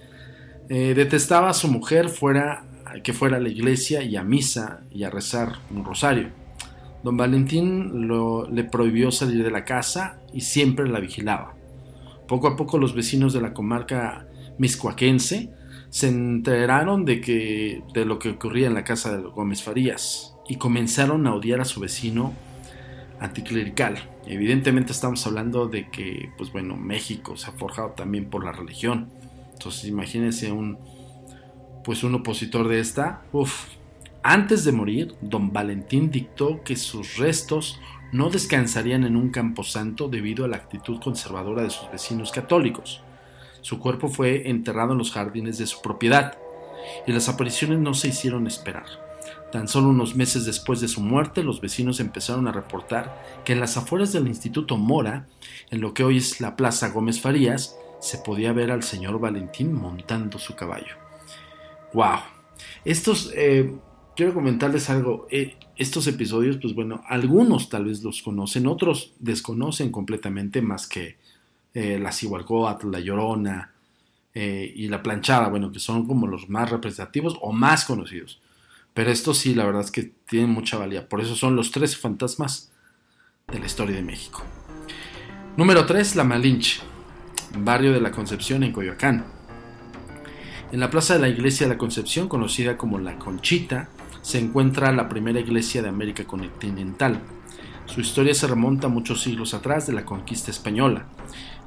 eh, 0.71 0.95
detestaba 0.95 1.51
a 1.51 1.53
su 1.53 1.69
mujer 1.69 2.09
fuera, 2.09 2.65
que 3.05 3.13
fuera 3.13 3.37
a 3.37 3.41
la 3.41 3.51
iglesia 3.51 4.03
y 4.03 4.17
a 4.17 4.25
misa 4.25 4.81
y 4.91 5.05
a 5.05 5.11
rezar 5.11 5.59
un 5.71 5.85
rosario. 5.85 6.31
Don 7.05 7.19
Valentín 7.19 8.09
le 8.51 8.65
prohibió 8.65 9.11
salir 9.11 9.45
de 9.45 9.51
la 9.51 9.67
casa 9.67 10.23
y 10.33 10.41
siempre 10.41 10.89
la 10.89 11.01
vigilaba. 11.01 11.55
Poco 12.27 12.49
a 12.49 12.57
poco 12.57 12.79
los 12.79 12.95
vecinos 12.95 13.35
de 13.35 13.43
la 13.43 13.53
comarca 13.53 14.27
miscuaquense 14.57 15.51
se 15.91 16.09
enteraron 16.09 17.05
de, 17.05 17.21
que, 17.21 17.83
de 17.93 18.05
lo 18.05 18.19
que 18.19 18.31
ocurría 18.31 18.69
en 18.69 18.75
la 18.75 18.85
casa 18.85 19.17
de 19.17 19.23
Gómez 19.23 19.63
Farías 19.63 20.35
y 20.49 20.57
comenzaron 20.57 21.27
a 21.27 21.35
odiar 21.35 21.61
a 21.61 21.65
su 21.65 21.81
vecino 21.81 22.33
anticlerical. 23.19 23.99
Evidentemente 24.27 24.93
estamos 24.93 25.27
hablando 25.27 25.67
de 25.67 25.91
que, 25.91 26.31
pues 26.39 26.53
bueno, 26.53 26.77
México 26.77 27.37
se 27.37 27.51
ha 27.51 27.53
forjado 27.53 27.91
también 27.91 28.31
por 28.31 28.45
la 28.45 28.53
religión. 28.53 29.11
Entonces 29.53 29.85
imagínense 29.85 30.53
un, 30.53 30.79
pues 31.85 32.05
un 32.05 32.15
opositor 32.15 32.69
de 32.69 32.81
esta. 32.81 33.23
Uf. 33.33 33.67
Antes 34.23 34.65
de 34.65 34.73
morir, 34.73 35.15
don 35.23 35.53
Valentín 35.53 36.11
dictó 36.11 36.63
que 36.63 36.77
sus 36.77 37.17
restos 37.17 37.81
no 38.13 38.29
descansarían 38.29 39.05
en 39.05 39.17
un 39.17 39.31
camposanto 39.31 40.09
debido 40.09 40.45
a 40.45 40.49
la 40.49 40.57
actitud 40.57 41.01
conservadora 41.01 41.63
de 41.63 41.71
sus 41.71 41.91
vecinos 41.91 42.31
católicos. 42.31 43.03
Su 43.63 43.79
cuerpo 43.79 44.09
fue 44.09 44.49
enterrado 44.49 44.93
en 44.93 44.99
los 44.99 45.13
jardines 45.13 45.59
de 45.59 45.67
su 45.67 45.81
propiedad 45.83 46.39
y 47.07 47.13
las 47.13 47.29
apariciones 47.29 47.79
no 47.79 47.95
se 47.95 48.09
hicieron 48.09 48.47
esperar. 48.47 48.87
Tan 49.53 49.67
solo 49.67 49.89
unos 49.89 50.15
meses 50.15 50.45
después 50.47 50.81
de 50.81 50.89
su 50.89 51.01
muerte, 51.01 51.43
los 51.43 51.61
vecinos 51.61 51.99
empezaron 51.99 52.47
a 52.47 52.53
reportar 52.53 53.21
que 53.45 53.53
en 53.53 53.61
las 53.61 53.77
afueras 53.77 54.13
del 54.13 54.29
Instituto 54.29 54.77
Mora, 54.77 55.27
en 55.71 55.81
lo 55.81 55.93
que 55.93 56.05
hoy 56.05 56.19
es 56.19 56.41
la 56.41 56.55
Plaza 56.55 56.91
Gómez 56.91 57.21
Farías, 57.21 57.77
se 58.01 58.19
podía 58.19 58.53
ver 58.53 58.71
al 58.71 58.83
señor 58.83 59.19
Valentín 59.19 59.73
montando 59.73 60.39
su 60.39 60.55
caballo. 60.55 60.95
¡Wow! 61.93 62.21
Estos, 62.85 63.33
eh, 63.35 63.75
quiero 64.15 64.35
comentarles 64.35 64.89
algo. 64.89 65.27
Eh, 65.31 65.57
estos 65.77 66.07
episodios, 66.07 66.59
pues 66.59 66.75
bueno, 66.75 67.03
algunos 67.09 67.71
tal 67.71 67.87
vez 67.87 68.03
los 68.03 68.23
conocen, 68.23 68.67
otros 68.67 69.15
desconocen 69.19 69.91
completamente 69.91 70.63
más 70.63 70.87
que 70.87 71.17
eh, 71.73 71.99
la 71.99 72.11
la 72.11 73.01
Llorona 73.01 73.73
eh, 74.35 74.73
y 74.75 74.89
la 74.89 75.03
Planchada, 75.03 75.49
bueno, 75.49 75.71
que 75.71 75.79
son 75.79 76.07
como 76.07 76.27
los 76.27 76.49
más 76.49 76.71
representativos 76.71 77.39
o 77.41 77.53
más 77.53 77.85
conocidos. 77.85 78.41
Pero 78.95 79.11
estos 79.11 79.39
sí, 79.39 79.55
la 79.55 79.65
verdad 79.65 79.83
es 79.83 79.91
que 79.91 80.13
tienen 80.29 80.51
mucha 80.51 80.79
valía. 80.79 81.09
Por 81.09 81.21
eso 81.21 81.37
son 81.37 81.55
los 81.55 81.71
tres 81.71 81.97
fantasmas 81.97 82.73
de 83.47 83.59
la 83.59 83.67
historia 83.67 83.97
de 83.97 84.03
México. 84.03 84.43
Número 85.57 85.87
3, 85.87 86.17
La 86.17 86.25
Malinche, 86.25 86.81
barrio 87.59 87.93
de 87.93 88.01
la 88.01 88.11
Concepción 88.11 88.63
en 88.63 88.73
Coyoacán. 88.73 89.25
En 90.73 90.81
la 90.81 90.91
plaza 90.91 91.15
de 91.15 91.21
la 91.21 91.29
iglesia 91.29 91.67
de 91.67 91.75
la 91.75 91.79
Concepción, 91.79 92.29
conocida 92.29 92.77
como 92.77 92.99
La 92.99 93.19
Conchita, 93.19 93.89
se 94.23 94.39
encuentra 94.39 94.93
la 94.93 95.09
primera 95.09 95.41
iglesia 95.41 95.83
de 95.83 95.89
América 95.89 96.25
continental. 96.25 97.21
Su 97.87 98.01
historia 98.01 98.35
se 98.35 98.47
remonta 98.47 98.89
muchos 98.89 99.23
siglos 99.23 99.55
atrás 99.55 99.87
de 99.87 99.93
la 99.93 100.05
conquista 100.05 100.51
española 100.51 101.07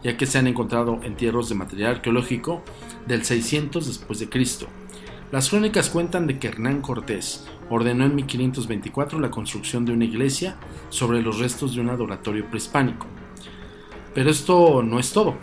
ya 0.04 0.18
que 0.18 0.26
se 0.26 0.38
han 0.38 0.48
encontrado 0.48 1.00
entierros 1.04 1.50
de 1.50 1.56
material 1.56 1.96
arqueológico 1.96 2.62
del 3.08 3.24
600 3.24 3.88
después 3.88 4.20
de 4.20 4.30
Cristo. 4.30 4.68
Las 5.32 5.50
crónicas 5.50 5.90
cuentan 5.90 6.28
de 6.28 6.38
que 6.38 6.50
Hernán 6.50 6.82
Cortés 6.82 7.48
ordenó 7.70 8.06
en 8.06 8.16
1524 8.16 9.20
la 9.20 9.32
construcción 9.32 9.86
de 9.86 9.94
una 9.94 10.06
iglesia 10.06 10.58
sobre 10.90 11.22
los 11.22 11.40
restos 11.40 11.74
de 11.74 11.82
un 11.82 11.90
adoratorio 11.90 12.46
prehispánico. 12.48 13.08
Pero 14.14 14.30
esto 14.30 14.84
no 14.84 15.00
es 15.00 15.12
todo, 15.12 15.36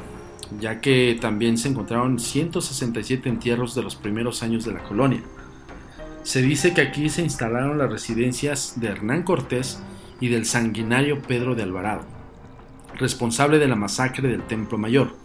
ya 0.61 0.81
que 0.81 1.19
también 1.21 1.59
se 1.59 1.69
encontraron 1.69 2.21
167 2.21 3.29
entierros 3.29 3.75
de 3.75 3.83
los 3.83 3.97
primeros 3.97 4.45
años 4.45 4.65
de 4.65 4.73
la 4.73 4.85
colonia. 4.85 5.23
Se 6.23 6.43
dice 6.43 6.73
que 6.73 6.83
aquí 6.83 7.09
se 7.09 7.23
instalaron 7.23 7.79
las 7.79 7.91
residencias 7.91 8.79
de 8.79 8.89
Hernán 8.89 9.25
Cortés 9.25 9.83
y 10.21 10.29
del 10.29 10.45
sanguinario 10.45 11.21
Pedro 11.23 11.55
de 11.57 11.63
Alvarado 11.65 12.20
responsable 13.01 13.59
de 13.59 13.67
la 13.67 13.77
masacre 13.77 14.29
del 14.29 14.43
Templo 14.43 14.79
Mayor. 14.79 15.17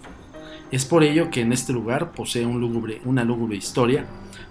Es 0.72 0.86
por 0.86 1.04
ello 1.04 1.30
que 1.30 1.42
en 1.42 1.54
este 1.54 1.74
lugar 1.74 2.14
posee 2.14 2.46
una 2.46 3.24
lúgubre 3.24 3.56
historia 3.56 4.06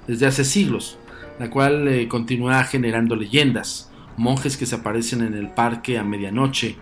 desde 0.06 0.26
hace 0.26 0.44
siglos, 0.44 0.98
la 1.38 1.50
cual 1.50 1.88
eh, 1.88 2.06
continúa 2.06 2.62
generando 2.64 3.16
leyendas, 3.16 3.90
monjes 4.16 4.56
que 4.56 4.66
se 4.66 4.76
aparecen 4.76 5.22
en 5.22 5.34
el 5.34 5.48
parque 5.50 5.98
a 5.98 6.04
medianoche, 6.04 6.76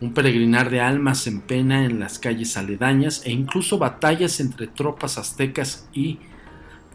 un 0.00 0.14
peregrinar 0.14 0.70
de 0.70 0.80
almas 0.80 1.26
en 1.26 1.40
pena 1.40 1.84
en 1.84 1.98
las 1.98 2.20
calles 2.20 2.56
aledañas 2.56 3.22
e 3.24 3.32
incluso 3.32 3.78
batallas 3.78 4.38
entre 4.38 4.68
tropas 4.68 5.18
aztecas 5.18 5.88
y 5.92 6.18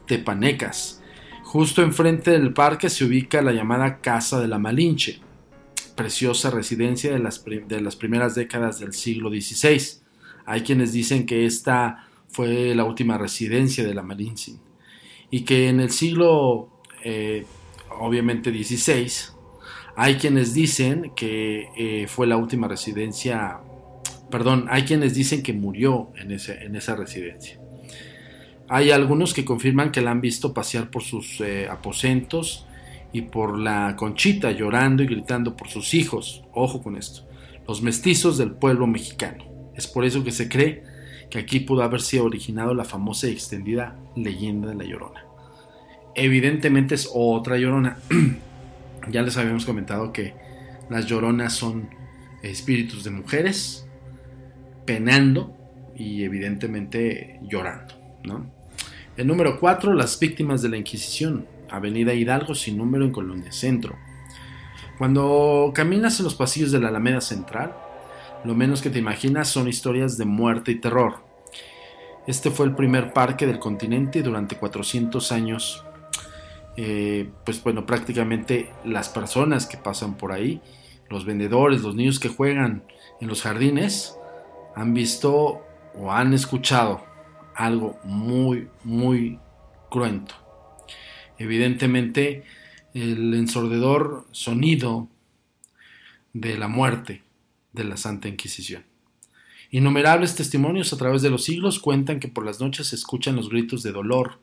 tepanecas. 0.08 1.02
Justo 1.44 1.82
enfrente 1.82 2.32
del 2.32 2.54
parque 2.54 2.90
se 2.90 3.04
ubica 3.04 3.42
la 3.42 3.52
llamada 3.52 3.98
Casa 3.98 4.40
de 4.40 4.48
la 4.48 4.58
Malinche, 4.58 5.20
preciosa 5.96 6.50
residencia 6.50 7.12
de 7.12 7.20
las, 7.20 7.44
de 7.44 7.82
las 7.82 7.96
primeras 7.96 8.36
décadas 8.36 8.80
del 8.80 8.94
siglo 8.94 9.30
XVI. 9.30 10.02
Hay 10.46 10.62
quienes 10.62 10.94
dicen 10.94 11.26
que 11.26 11.46
esta 11.46 12.08
fue 12.30 12.74
la 12.76 12.84
última 12.84 13.18
residencia 13.18 13.84
de 13.86 13.94
la 13.94 14.04
Malinche 14.04 14.54
y 15.30 15.42
que 15.42 15.70
en 15.70 15.80
el 15.80 15.92
siglo, 15.92 16.70
eh, 17.04 17.46
obviamente, 18.00 18.52
XVI, 18.52 19.10
hay 19.96 20.16
quienes 20.16 20.54
dicen 20.54 21.12
que 21.16 21.70
eh, 21.78 22.08
fue 22.08 22.28
la 22.28 22.38
última 22.38 22.68
residencia, 22.68 23.60
perdón, 24.32 24.68
hay 24.70 24.84
quienes 24.84 25.14
dicen 25.14 25.44
que 25.44 25.54
murió 25.54 26.10
en, 26.18 26.32
ese, 26.32 26.64
en 26.64 26.76
esa 26.76 26.96
residencia. 26.96 27.60
Hay 28.70 28.92
algunos 28.92 29.34
que 29.34 29.46
confirman 29.46 29.92
que 29.92 30.02
la 30.02 30.12
han 30.12 30.22
visto 30.22 30.54
pasear 30.54 30.90
por 30.90 31.04
sus 31.04 31.42
eh, 31.42 31.68
aposentos 31.70 32.66
y 33.14 33.22
por 33.22 33.58
la 33.58 33.96
Conchita 33.96 34.52
llorando 34.52 35.04
y 35.04 35.06
gritando 35.06 35.56
por 35.56 35.70
sus 35.70 35.94
hijos. 35.94 36.44
Ojo 36.52 36.82
con 36.82 36.98
esto. 36.98 37.30
Los 37.68 37.82
mestizos 37.82 38.38
del 38.38 38.52
pueblo 38.52 38.88
mexicano. 38.88 39.46
Es 39.76 39.88
por 39.88 40.04
eso 40.04 40.24
que 40.24 40.32
se 40.32 40.50
cree 40.50 40.84
que 41.30 41.40
aquí 41.40 41.62
pudo 41.62 41.84
haber 41.84 42.02
sido 42.02 42.26
originado 42.26 42.74
la 42.74 42.84
famosa 42.84 43.28
y 43.28 43.32
extendida 43.32 43.98
leyenda 44.16 44.70
de 44.70 44.76
la 44.76 44.84
Llorona. 44.84 45.26
Evidentemente 46.16 46.96
es 46.96 47.10
otra 47.14 47.58
Llorona. 47.58 47.98
ya 49.10 49.22
les 49.22 49.38
habíamos 49.38 49.66
comentado 49.66 50.12
que 50.12 50.34
las 50.90 51.06
Lloronas 51.06 51.54
son 51.54 51.90
espíritus 52.42 53.04
de 53.04 53.12
mujeres 53.12 53.88
penando 54.86 55.56
y 55.96 56.24
evidentemente 56.24 57.40
llorando. 57.44 57.96
El 59.16 59.28
número 59.28 59.60
4, 59.60 59.94
las 59.94 60.20
víctimas 60.20 60.62
de 60.62 60.70
la 60.70 60.78
Inquisición. 60.78 61.48
Avenida 61.74 62.14
Hidalgo 62.14 62.54
sin 62.54 62.78
número 62.78 63.04
en 63.04 63.12
Colonia 63.12 63.52
Centro. 63.52 63.96
Cuando 65.00 65.72
caminas 65.74 66.20
en 66.20 66.26
los 66.26 66.36
pasillos 66.36 66.72
de 66.72 66.80
la 66.80 66.90
Alameda 66.90 67.20
Central, 67.20 67.76
lo 68.46 68.54
menos 68.54 68.82
que 68.82 68.92
te 68.92 69.00
imaginas 69.00 69.48
son 69.48 69.68
historias 69.68 70.18
de 70.18 70.26
muerte 70.26 70.72
y 70.72 70.76
terror. 70.76 71.16
Este 72.28 72.52
fue 72.52 72.68
el 72.68 72.76
primer 72.76 73.12
parque 73.12 73.48
del 73.48 73.58
continente 73.58 74.22
durante 74.22 74.56
400 74.56 75.32
años. 75.32 75.84
Eh, 76.78 77.30
pues 77.44 77.62
bueno, 77.64 77.86
prácticamente 77.88 78.72
las 78.86 79.10
personas 79.10 79.66
que 79.66 79.78
pasan 79.78 80.16
por 80.16 80.32
ahí, 80.32 80.62
los 81.10 81.26
vendedores, 81.26 81.82
los 81.82 81.96
niños 81.96 82.20
que 82.20 82.30
juegan 82.30 82.84
en 83.20 83.28
los 83.28 83.42
jardines, 83.42 84.16
han 84.76 84.94
visto 84.94 85.66
o 85.96 86.12
han 86.12 86.34
escuchado 86.34 87.04
algo 87.56 87.98
muy, 88.04 88.70
muy 88.84 89.40
cruento 89.90 90.43
evidentemente 91.38 92.44
el 92.94 93.34
ensordedor 93.34 94.28
sonido 94.32 95.10
de 96.34 96.58
la 96.58 96.68
muerte 96.68 97.24
de 97.74 97.84
la 97.84 97.98
Santa 97.98 98.28
Inquisición. 98.28 98.84
Innumerables 99.72 100.36
testimonios 100.36 100.94
a 100.94 100.98
través 100.98 101.24
de 101.24 101.32
los 101.32 101.44
siglos 101.44 101.80
cuentan 101.80 102.20
que 102.20 102.28
por 102.28 102.46
las 102.46 102.60
noches 102.60 102.88
se 102.88 102.96
escuchan 102.96 103.36
los 103.36 103.50
gritos 103.50 103.82
de 103.82 103.92
dolor 103.92 104.40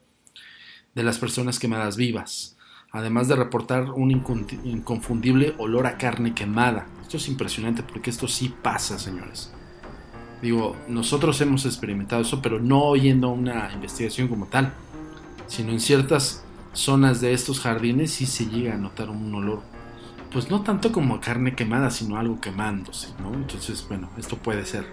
de 0.94 1.04
las 1.04 1.18
personas 1.18 1.60
quemadas 1.60 1.96
vivas, 1.96 2.56
además 2.90 3.28
de 3.28 3.36
reportar 3.36 3.92
un 3.92 4.10
inconfundible 4.10 5.54
olor 5.58 5.86
a 5.86 5.98
carne 5.98 6.34
quemada. 6.34 6.88
Esto 7.00 7.16
es 7.18 7.28
impresionante 7.28 7.84
porque 7.84 8.10
esto 8.10 8.26
sí 8.26 8.52
pasa, 8.62 8.98
señores. 8.98 9.52
Digo, 10.42 10.76
nosotros 10.88 11.40
hemos 11.40 11.64
experimentado 11.64 12.22
eso, 12.22 12.42
pero 12.42 12.58
no 12.58 12.82
oyendo 12.84 13.28
una 13.28 13.70
investigación 13.72 14.26
como 14.26 14.46
tal, 14.46 14.72
sino 15.46 15.70
en 15.70 15.78
ciertas 15.78 16.44
zonas 16.72 17.20
de 17.20 17.32
estos 17.32 17.60
jardines 17.60 18.12
sí 18.12 18.26
se 18.26 18.46
llega 18.46 18.74
a 18.74 18.78
notar 18.78 19.10
un 19.10 19.34
olor, 19.34 19.62
pues 20.32 20.50
no 20.50 20.62
tanto 20.62 20.92
como 20.92 21.20
carne 21.20 21.54
quemada, 21.54 21.90
sino 21.90 22.16
algo 22.16 22.40
quemándose, 22.40 23.08
¿no? 23.20 23.34
Entonces, 23.34 23.84
bueno, 23.88 24.10
esto 24.16 24.36
puede 24.36 24.64
ser. 24.64 24.86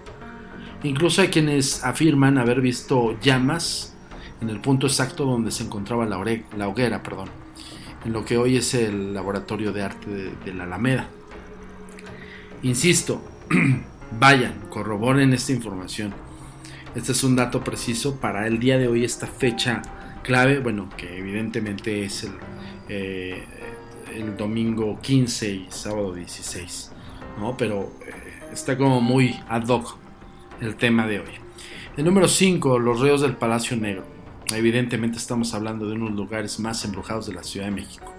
Incluso 0.82 1.22
hay 1.22 1.28
quienes 1.28 1.84
afirman 1.84 2.38
haber 2.38 2.60
visto 2.60 3.18
llamas 3.20 3.94
en 4.40 4.50
el 4.50 4.60
punto 4.60 4.86
exacto 4.86 5.24
donde 5.24 5.50
se 5.50 5.64
encontraba 5.64 6.06
la, 6.06 6.22
la 6.56 6.68
hoguera, 6.68 7.02
perdón, 7.02 7.28
en 8.04 8.12
lo 8.12 8.24
que 8.24 8.36
hoy 8.36 8.56
es 8.56 8.74
el 8.74 9.14
Laboratorio 9.14 9.72
de 9.72 9.82
Arte 9.82 10.34
de, 10.44 10.54
la 10.54 10.64
Alameda. 10.64 11.08
Insisto, 12.62 13.22
vayan, 14.18 14.54
corroboren 14.70 15.32
esta 15.32 15.52
información. 15.52 16.12
Este 16.94 17.12
es 17.12 17.22
un 17.22 17.36
dato 17.36 17.62
preciso 17.62 18.16
para 18.16 18.46
el 18.46 18.58
día 18.58 18.78
de 18.78 18.88
hoy, 18.88 19.04
esta 19.04 19.26
fecha 19.26 19.82
clave, 20.22 20.58
bueno, 20.60 20.88
que 20.96 21.18
evidentemente 21.18 22.04
es 22.04 22.24
el, 22.24 22.32
eh, 22.88 23.44
el 24.14 24.36
domingo 24.36 24.98
15 25.00 25.50
y 25.50 25.66
sábado 25.70 26.14
16, 26.14 26.92
¿no? 27.38 27.56
Pero 27.56 27.92
eh, 28.06 28.48
está 28.52 28.76
como 28.76 29.00
muy 29.00 29.38
ad 29.48 29.66
hoc 29.68 29.96
el 30.60 30.76
tema 30.76 31.06
de 31.06 31.20
hoy. 31.20 31.30
El 31.96 32.04
número 32.04 32.28
5, 32.28 32.78
los 32.78 33.00
ríos 33.00 33.20
del 33.20 33.36
Palacio 33.36 33.76
Negro. 33.76 34.04
Evidentemente 34.54 35.18
estamos 35.18 35.52
hablando 35.52 35.86
de 35.86 35.94
uno 35.94 36.06
de 36.06 36.10
los 36.12 36.20
lugares 36.20 36.58
más 36.60 36.84
embrujados 36.84 37.26
de 37.26 37.34
la 37.34 37.42
Ciudad 37.42 37.66
de 37.66 37.72
México, 37.72 38.14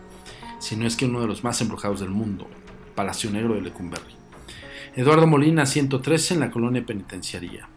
si 0.60 0.76
no 0.76 0.86
es 0.86 0.96
que 0.96 1.06
uno 1.06 1.22
de 1.22 1.28
los 1.28 1.44
más 1.44 1.60
embrujados 1.62 2.02
del 2.02 2.10
mundo, 2.10 2.48
Palacio 2.94 3.32
Negro 3.32 3.56
de 3.56 3.62
Lecumberri. 3.62 4.14
Eduardo 4.96 5.26
Molina, 5.28 5.66
113, 5.66 6.36
en 6.36 6.40
la 6.42 6.52
colonia 6.52 6.86
penitenciaria. 6.86 7.68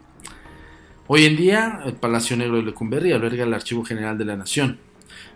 Hoy 1.15 1.27
en 1.27 1.37
día, 1.37 1.83
el 1.85 1.93
Palacio 1.93 2.39
Negro 2.39 2.57
de 2.57 2.63
Lecumberri 2.63 3.13
alberga 3.13 3.45
el 3.45 3.53
Archivo 3.53 3.85
General 3.85 4.17
de 4.17 4.25
la 4.25 4.35
Nación, 4.35 4.79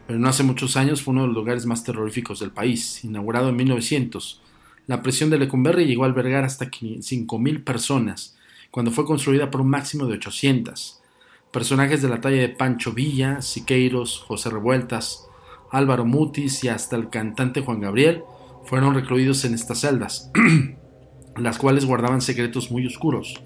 pero 0.06 0.18
no 0.18 0.26
hace 0.26 0.42
muchos 0.42 0.74
años 0.78 1.02
fue 1.02 1.12
uno 1.12 1.20
de 1.20 1.26
los 1.26 1.36
lugares 1.36 1.66
más 1.66 1.84
terroríficos 1.84 2.40
del 2.40 2.50
país. 2.50 3.04
Inaugurado 3.04 3.50
en 3.50 3.56
1900, 3.56 4.40
la 4.86 5.02
prisión 5.02 5.28
de 5.28 5.36
Lecumberri 5.36 5.84
llegó 5.84 6.04
a 6.04 6.06
albergar 6.06 6.44
hasta 6.44 6.70
5.000 6.70 7.62
personas, 7.62 8.38
cuando 8.70 8.90
fue 8.90 9.04
construida 9.04 9.50
por 9.50 9.60
un 9.60 9.68
máximo 9.68 10.06
de 10.06 10.14
800. 10.14 11.02
Personajes 11.52 12.00
de 12.00 12.08
la 12.08 12.22
talla 12.22 12.40
de 12.40 12.48
Pancho 12.48 12.94
Villa, 12.94 13.42
Siqueiros, 13.42 14.24
José 14.26 14.48
Revueltas, 14.48 15.26
Álvaro 15.70 16.06
Mutis 16.06 16.64
y 16.64 16.68
hasta 16.68 16.96
el 16.96 17.10
cantante 17.10 17.60
Juan 17.60 17.82
Gabriel 17.82 18.22
fueron 18.64 18.94
recluidos 18.94 19.44
en 19.44 19.52
estas 19.52 19.80
celdas, 19.80 20.30
las 21.36 21.58
cuales 21.58 21.84
guardaban 21.84 22.22
secretos 22.22 22.70
muy 22.70 22.86
oscuros. 22.86 23.42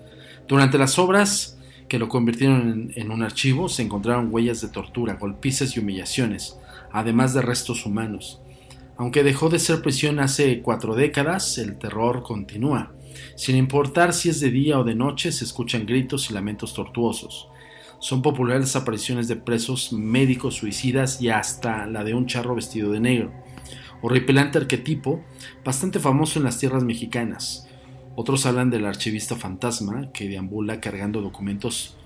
Durante 0.46 0.78
las 0.78 0.96
obras 0.96 1.56
que 1.90 1.98
lo 1.98 2.08
convirtieron 2.08 2.92
en, 2.94 3.10
un 3.10 3.24
archivo 3.24 3.68
se 3.68 3.82
encontraron 3.82 4.28
huellas 4.30 4.60
de 4.60 4.68
tortura, 4.68 5.14
golpizas 5.14 5.76
y 5.76 5.80
humillaciones, 5.80 6.56
además 6.92 7.34
de 7.34 7.42
restos 7.42 7.84
humanos. 7.84 8.40
Aunque 8.96 9.24
dejó 9.24 9.48
de 9.48 9.58
ser 9.58 9.82
prisión 9.82 10.20
hace 10.20 10.62
cuatro 10.62 10.94
décadas, 10.94 11.58
el 11.58 11.78
terror 11.78 12.22
continúa. 12.22 12.92
Sin 13.34 13.56
importar 13.56 14.12
si 14.12 14.28
es 14.28 14.38
de 14.38 14.52
día 14.52 14.78
o 14.78 14.84
de 14.84 14.94
noche, 14.94 15.32
se 15.32 15.42
escuchan 15.42 15.84
gritos 15.84 16.30
y 16.30 16.34
lamentos 16.34 16.74
tortuosos. 16.74 17.48
Son 17.98 18.22
populares 18.22 18.76
apariciones 18.76 19.26
de 19.26 19.34
presos, 19.34 19.92
médicos, 19.92 20.54
suicidas 20.54 21.20
y 21.20 21.30
hasta 21.30 21.86
la 21.86 22.04
de 22.04 22.14
un 22.14 22.26
charro 22.26 22.54
vestido 22.54 22.92
de 22.92 23.00
negro. 23.00 23.32
Horripilante 24.00 24.58
arquetipo, 24.58 25.24
bastante 25.64 25.98
famoso 25.98 26.38
en 26.38 26.44
las 26.44 26.60
tierras 26.60 26.84
mexicanas. 26.84 27.66
Otros 28.20 28.44
hablan 28.44 28.68
del 28.68 28.84
archivista 28.84 29.34
fantasma 29.34 30.12
que 30.12 30.28
deambula 30.28 30.78
cargando 30.78 31.22
documentos 31.22 31.96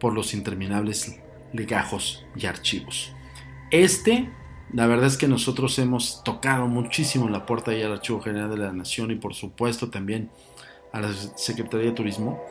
por 0.00 0.12
los 0.12 0.34
interminables 0.34 1.20
legajos 1.52 2.26
y 2.34 2.46
archivos. 2.46 3.12
Este, 3.70 4.28
la 4.72 4.88
verdad 4.88 5.06
es 5.06 5.16
que 5.16 5.28
nosotros 5.28 5.78
hemos 5.78 6.24
tocado 6.24 6.66
muchísimo 6.66 7.28
la 7.28 7.46
puerta 7.46 7.70
ahí 7.70 7.80
al 7.80 7.92
Archivo 7.92 8.20
General 8.20 8.50
de 8.50 8.56
la 8.56 8.72
Nación 8.72 9.12
y 9.12 9.14
por 9.14 9.34
supuesto 9.34 9.88
también 9.88 10.30
a 10.90 11.00
la 11.00 11.12
Secretaría 11.12 11.90
de 11.90 11.92
Turismo 11.92 12.42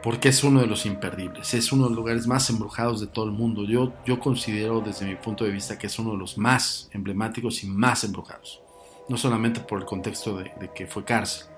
porque 0.00 0.28
es 0.28 0.44
uno 0.44 0.60
de 0.60 0.68
los 0.68 0.86
imperdibles, 0.86 1.54
es 1.54 1.72
uno 1.72 1.86
de 1.86 1.88
los 1.88 1.96
lugares 1.96 2.28
más 2.28 2.48
embrujados 2.50 3.00
de 3.00 3.08
todo 3.08 3.24
el 3.24 3.32
mundo. 3.32 3.64
Yo, 3.64 3.94
yo 4.06 4.20
considero 4.20 4.80
desde 4.80 5.06
mi 5.06 5.16
punto 5.16 5.42
de 5.42 5.50
vista 5.50 5.76
que 5.76 5.88
es 5.88 5.98
uno 5.98 6.12
de 6.12 6.18
los 6.18 6.38
más 6.38 6.88
emblemáticos 6.92 7.64
y 7.64 7.66
más 7.66 8.04
embrujados. 8.04 8.60
No 9.08 9.16
solamente 9.16 9.58
por 9.58 9.80
el 9.80 9.86
contexto 9.86 10.38
de, 10.38 10.70
que 10.72 10.86
fue 10.86 11.04
cárcel, 11.04 11.48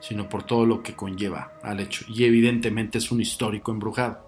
sino 0.00 0.28
por 0.28 0.44
todo 0.44 0.66
lo 0.66 0.82
que 0.82 0.94
conlleva 0.94 1.52
al 1.62 1.80
hecho. 1.80 2.04
Y 2.08 2.24
evidentemente 2.24 2.98
es 2.98 3.10
un 3.10 3.20
histórico 3.20 3.72
embrujado. 3.72 4.24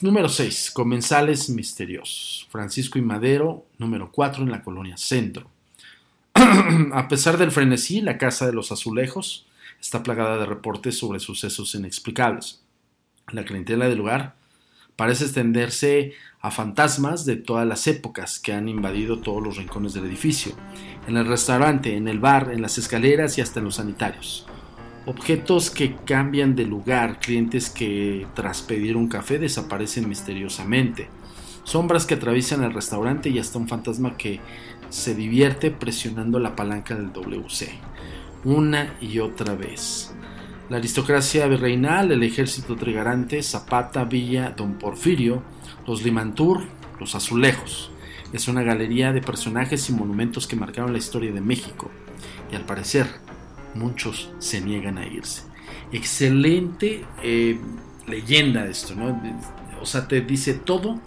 número 0.00 0.28
6. 0.28 0.70
Comensales 0.72 1.48
misteriosos. 1.50 2.46
Francisco 2.50 2.98
y 2.98 3.02
Madero, 3.02 3.66
número 3.78 4.10
4 4.12 4.42
en 4.42 4.50
la 4.50 4.62
colonia 4.62 4.96
Centro. 4.96 5.50
A 6.92 7.08
pesar 7.08 7.38
del 7.38 7.50
frenesí, 7.50 8.00
la 8.00 8.18
Casa 8.18 8.46
de 8.46 8.52
los 8.52 8.72
Azulejos 8.72 9.46
está 9.80 10.02
plagada 10.02 10.38
de 10.38 10.46
reportes 10.46 10.98
sobre 10.98 11.20
sucesos 11.20 11.74
inexplicables. 11.74 12.62
La 13.32 13.44
clientela 13.44 13.88
del 13.88 13.98
lugar 13.98 14.36
parece 14.96 15.24
extenderse 15.24 16.12
a 16.40 16.50
fantasmas 16.50 17.24
de 17.24 17.36
todas 17.36 17.66
las 17.66 17.86
épocas 17.86 18.38
que 18.38 18.52
han 18.52 18.68
invadido 18.68 19.20
todos 19.20 19.42
los 19.42 19.56
rincones 19.56 19.94
del 19.94 20.06
edificio, 20.06 20.52
en 21.06 21.16
el 21.16 21.26
restaurante, 21.26 21.96
en 21.96 22.08
el 22.08 22.18
bar, 22.18 22.50
en 22.52 22.62
las 22.62 22.78
escaleras 22.78 23.38
y 23.38 23.40
hasta 23.40 23.60
en 23.60 23.66
los 23.66 23.76
sanitarios. 23.76 24.46
Objetos 25.06 25.70
que 25.70 25.94
cambian 26.04 26.56
de 26.56 26.66
lugar, 26.66 27.20
clientes 27.20 27.70
que 27.70 28.26
tras 28.34 28.62
pedir 28.62 28.96
un 28.96 29.08
café 29.08 29.38
desaparecen 29.38 30.08
misteriosamente, 30.08 31.08
sombras 31.62 32.06
que 32.06 32.14
atraviesan 32.14 32.64
el 32.64 32.72
restaurante 32.72 33.28
y 33.28 33.38
hasta 33.38 33.58
un 33.58 33.68
fantasma 33.68 34.16
que 34.16 34.40
se 34.88 35.14
divierte 35.14 35.70
presionando 35.70 36.38
la 36.38 36.56
palanca 36.56 36.94
del 36.94 37.12
WC 37.12 37.70
una 38.46 38.96
y 39.00 39.18
otra 39.18 39.54
vez. 39.54 40.14
La 40.68 40.78
aristocracia 40.78 41.46
virreinal, 41.46 42.10
el 42.10 42.24
ejército 42.24 42.74
trigarante, 42.74 43.40
Zapata, 43.42 44.04
Villa, 44.04 44.50
Don 44.56 44.74
Porfirio, 44.78 45.42
los 45.86 46.02
Limantur, 46.02 46.64
los 46.98 47.14
Azulejos. 47.14 47.92
Es 48.32 48.48
una 48.48 48.64
galería 48.64 49.12
de 49.12 49.20
personajes 49.20 49.88
y 49.88 49.92
monumentos 49.92 50.48
que 50.48 50.56
marcaron 50.56 50.92
la 50.92 50.98
historia 50.98 51.32
de 51.32 51.40
México. 51.40 51.90
Y 52.50 52.56
al 52.56 52.64
parecer, 52.64 53.06
muchos 53.74 54.32
se 54.38 54.60
niegan 54.60 54.98
a 54.98 55.06
irse. 55.06 55.42
Excelente 55.92 57.04
eh, 57.22 57.60
leyenda 58.08 58.66
esto, 58.66 58.96
¿no? 58.96 59.22
O 59.80 59.86
sea, 59.86 60.08
te 60.08 60.20
dice 60.20 60.54
todo, 60.54 61.00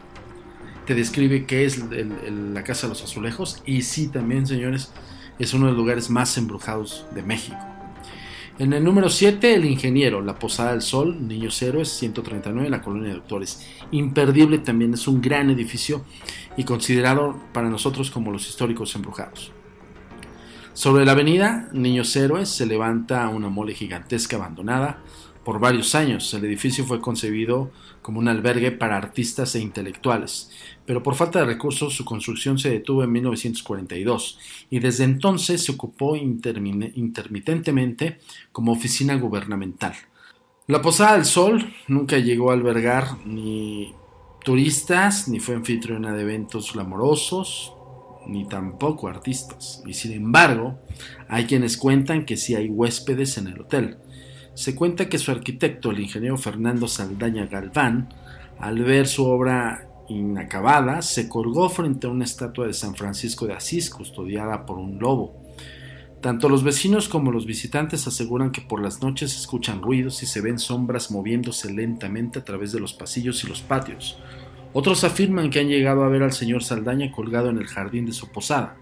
te 0.86 0.96
describe 0.96 1.46
qué 1.46 1.66
es 1.66 1.84
la 1.90 2.64
Casa 2.64 2.88
de 2.88 2.94
los 2.94 3.04
Azulejos. 3.04 3.62
Y 3.66 3.82
sí, 3.82 4.08
también, 4.08 4.48
señores, 4.48 4.94
es 5.38 5.54
uno 5.54 5.66
de 5.66 5.74
los 5.74 5.78
lugares 5.78 6.10
más 6.10 6.38
embrujados 6.38 7.06
de 7.14 7.24
México. 7.24 7.69
En 8.60 8.74
el 8.74 8.84
número 8.84 9.10
7, 9.10 9.56
El 9.56 9.64
Ingeniero, 9.64 10.22
La 10.22 10.38
Posada 10.38 10.72
del 10.72 10.82
Sol, 10.82 11.26
Niños 11.26 11.62
Héroes, 11.62 11.88
139, 11.88 12.70
la 12.70 12.82
Colonia 12.82 13.08
de 13.08 13.16
Doctores. 13.16 13.66
Imperdible 13.92 14.58
también, 14.58 14.94
es 14.94 15.08
un 15.08 15.22
gran 15.22 15.50
edificio 15.50 16.04
y 16.58 16.66
considerado 16.66 17.40
para 17.54 17.70
nosotros 17.70 18.12
como 18.12 18.34
los 18.34 18.50
históricos 18.50 18.94
embrujados. 18.96 19.54
Sobre 20.74 21.06
la 21.06 21.14
avenida 21.14 21.70
Niños 21.72 22.14
Héroes 22.18 22.50
se 22.50 22.66
levanta 22.66 23.30
una 23.30 23.48
mole 23.48 23.74
gigantesca 23.74 24.36
abandonada, 24.36 25.04
por 25.50 25.60
varios 25.60 25.96
años 25.96 26.32
el 26.36 26.46
edificio 26.46 26.86
fue 26.86 27.02
concebido 27.02 27.72
como 28.04 28.20
un 28.20 28.28
albergue 28.28 28.72
para 28.72 28.98
artistas 28.98 29.56
e 29.56 29.60
intelectuales, 29.60 30.52
pero 30.86 31.02
por 31.02 31.16
falta 31.16 31.40
de 31.40 31.46
recursos 31.46 31.96
su 31.96 32.06
construcción 32.06 32.60
se 32.60 32.70
detuvo 32.70 33.04
en 33.04 33.12
1942 33.14 34.38
y 34.70 34.78
desde 34.78 35.06
entonces 35.06 35.66
se 35.66 35.72
ocupó 35.72 36.16
intermitentemente 36.16 38.20
como 38.52 38.74
oficina 38.74 39.16
gubernamental. 39.16 39.96
La 40.68 40.84
Posada 40.84 41.14
del 41.14 41.26
Sol 41.26 41.74
nunca 41.88 42.20
llegó 42.20 42.52
a 42.52 42.54
albergar 42.54 43.18
ni 43.26 43.96
turistas, 44.46 45.28
ni 45.30 45.40
fue 45.40 45.56
anfitriona 45.56 46.14
de 46.14 46.22
eventos 46.22 46.74
glamorosos, 46.74 47.74
ni 48.28 48.48
tampoco 48.48 49.08
artistas. 49.08 49.82
Y 49.88 49.96
sin 49.96 50.12
embargo, 50.12 50.78
hay 51.28 51.46
quienes 51.46 51.76
cuentan 51.76 52.28
que 52.28 52.38
sí 52.38 52.54
hay 52.54 52.70
huéspedes 52.70 53.40
en 53.40 53.48
el 53.48 53.62
hotel 53.62 53.98
se 54.54 54.76
cuenta 54.76 55.10
que 55.10 55.18
su 55.18 55.32
arquitecto, 55.32 55.92
el 55.92 56.00
ingeniero 56.00 56.38
Fernando 56.38 56.88
Saldaña 56.88 57.46
Galván, 57.46 58.10
al 58.60 58.84
ver 58.84 59.08
su 59.08 59.26
obra 59.26 59.88
inacabada, 60.10 61.02
se 61.02 61.30
colgó 61.30 61.70
frente 61.70 62.08
a 62.08 62.10
una 62.10 62.26
estatua 62.26 62.68
de 62.68 62.74
San 62.74 62.96
Francisco 62.96 63.48
de 63.48 63.54
Asís 63.54 63.90
custodiada 63.90 64.66
por 64.66 64.78
un 64.78 65.00
lobo. 65.00 65.40
Tanto 66.22 66.50
los 66.50 66.64
vecinos 66.64 67.08
como 67.08 67.32
los 67.32 67.46
visitantes 67.46 68.06
aseguran 68.06 68.52
que 68.52 68.60
por 68.60 68.82
las 68.82 69.02
noches 69.02 69.38
escuchan 69.38 69.82
ruidos 69.82 70.22
y 70.22 70.26
se 70.26 70.42
ven 70.42 70.60
sombras 70.60 71.12
moviéndose 71.12 71.72
lentamente 71.72 72.40
a 72.40 72.44
través 72.44 72.74
de 72.74 72.82
los 72.82 72.94
pasillos 72.94 73.44
y 73.46 73.48
los 73.48 73.62
patios. 73.62 74.20
Otros 74.74 75.06
afirman 75.06 75.50
que 75.50 75.62
han 75.62 75.70
llegado 75.70 76.04
a 76.04 76.10
ver 76.10 76.24
al 76.24 76.34
señor 76.34 76.64
Saldaña 76.64 77.12
colgado 77.12 77.50
en 77.50 77.58
el 77.58 77.68
jardín 77.68 78.06
de 78.06 78.12
su 78.12 78.28
posada. 78.28 78.76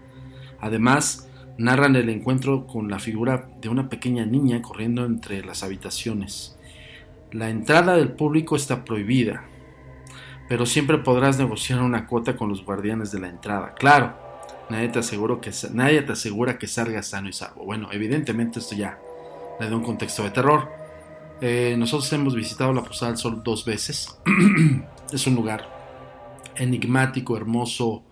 Además, 0.60 1.27
narran 1.58 1.96
el 1.96 2.08
encuentro 2.08 2.66
con 2.66 2.88
la 2.88 3.00
figura 3.00 3.50
de 3.60 3.68
una 3.68 3.88
pequeña 3.88 4.24
niña 4.24 4.62
corriendo 4.62 5.04
entre 5.04 5.44
las 5.44 5.64
habitaciones. 5.64 6.56
La 7.32 7.50
entrada 7.50 7.96
del 7.96 8.12
público 8.12 8.56
está 8.56 8.84
prohibida, 8.84 9.44
pero 10.48 10.64
siempre 10.64 10.98
podrás 10.98 11.38
negociar 11.38 11.82
una 11.82 12.06
cuota 12.06 12.36
con 12.36 12.48
los 12.48 12.64
guardianes 12.64 13.10
de 13.10 13.18
la 13.18 13.28
entrada. 13.28 13.74
Claro, 13.74 14.14
nadie 14.70 14.88
te, 14.88 15.00
que, 15.00 15.50
nadie 15.72 16.02
te 16.02 16.12
asegura 16.12 16.58
que 16.58 16.68
salgas 16.68 17.08
sano 17.08 17.28
y 17.28 17.32
salvo. 17.32 17.64
Bueno, 17.64 17.88
evidentemente 17.92 18.60
esto 18.60 18.76
ya 18.76 18.98
le 19.60 19.68
da 19.68 19.76
un 19.76 19.84
contexto 19.84 20.22
de 20.22 20.30
terror, 20.30 20.78
Eh, 21.40 21.76
nosotros 21.78 22.12
hemos 22.12 22.34
visitado 22.34 22.72
la 22.72 22.82
Posada 22.82 23.12
del 23.12 23.18
Sol 23.18 23.42
dos 23.44 23.64
veces. 23.64 24.18
es 25.12 25.24
un 25.28 25.36
lugar 25.36 25.68
enigmático, 26.56 27.36
hermoso, 27.36 28.02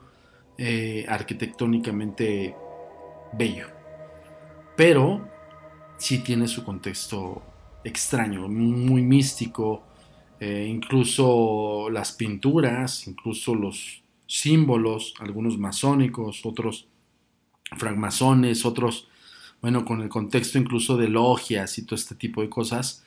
eh, 0.56 1.04
arquitectónicamente 1.08 2.54
bello. 3.36 3.66
Pero 4.76 5.28
sí 5.98 6.18
tiene 6.18 6.48
su 6.48 6.64
contexto 6.64 7.42
extraño, 7.84 8.48
muy 8.48 9.02
místico. 9.02 9.84
Eh, 10.38 10.66
incluso 10.68 11.88
las 11.90 12.12
pinturas, 12.12 13.06
incluso 13.06 13.54
los 13.54 14.02
símbolos, 14.26 15.14
algunos 15.18 15.56
masónicos, 15.56 16.44
otros 16.44 16.86
francmasones, 17.76 18.66
otros, 18.66 19.08
bueno, 19.62 19.84
con 19.84 20.02
el 20.02 20.08
contexto 20.08 20.58
incluso 20.58 20.96
de 20.96 21.08
logias 21.08 21.78
y 21.78 21.84
todo 21.84 21.96
este 21.96 22.14
tipo 22.14 22.42
de 22.42 22.50
cosas. 22.50 23.02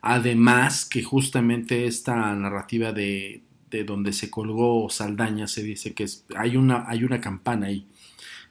Además 0.00 0.86
que 0.86 1.02
justamente 1.02 1.86
esta 1.86 2.34
narrativa 2.34 2.92
de, 2.92 3.42
de 3.70 3.84
donde 3.84 4.12
se 4.12 4.30
colgó 4.30 4.88
Saldaña 4.88 5.46
se 5.46 5.62
dice 5.62 5.92
que 5.94 6.04
es, 6.04 6.24
hay, 6.36 6.56
una, 6.56 6.88
hay 6.88 7.04
una 7.04 7.20
campana 7.20 7.66
ahí. 7.66 7.86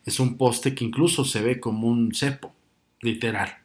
Es 0.09 0.19
un 0.19 0.37
poste 0.37 0.73
que 0.73 0.83
incluso 0.83 1.23
se 1.23 1.39
ve 1.39 1.59
como 1.59 1.87
un 1.87 2.15
cepo, 2.15 2.51
literal. 2.99 3.59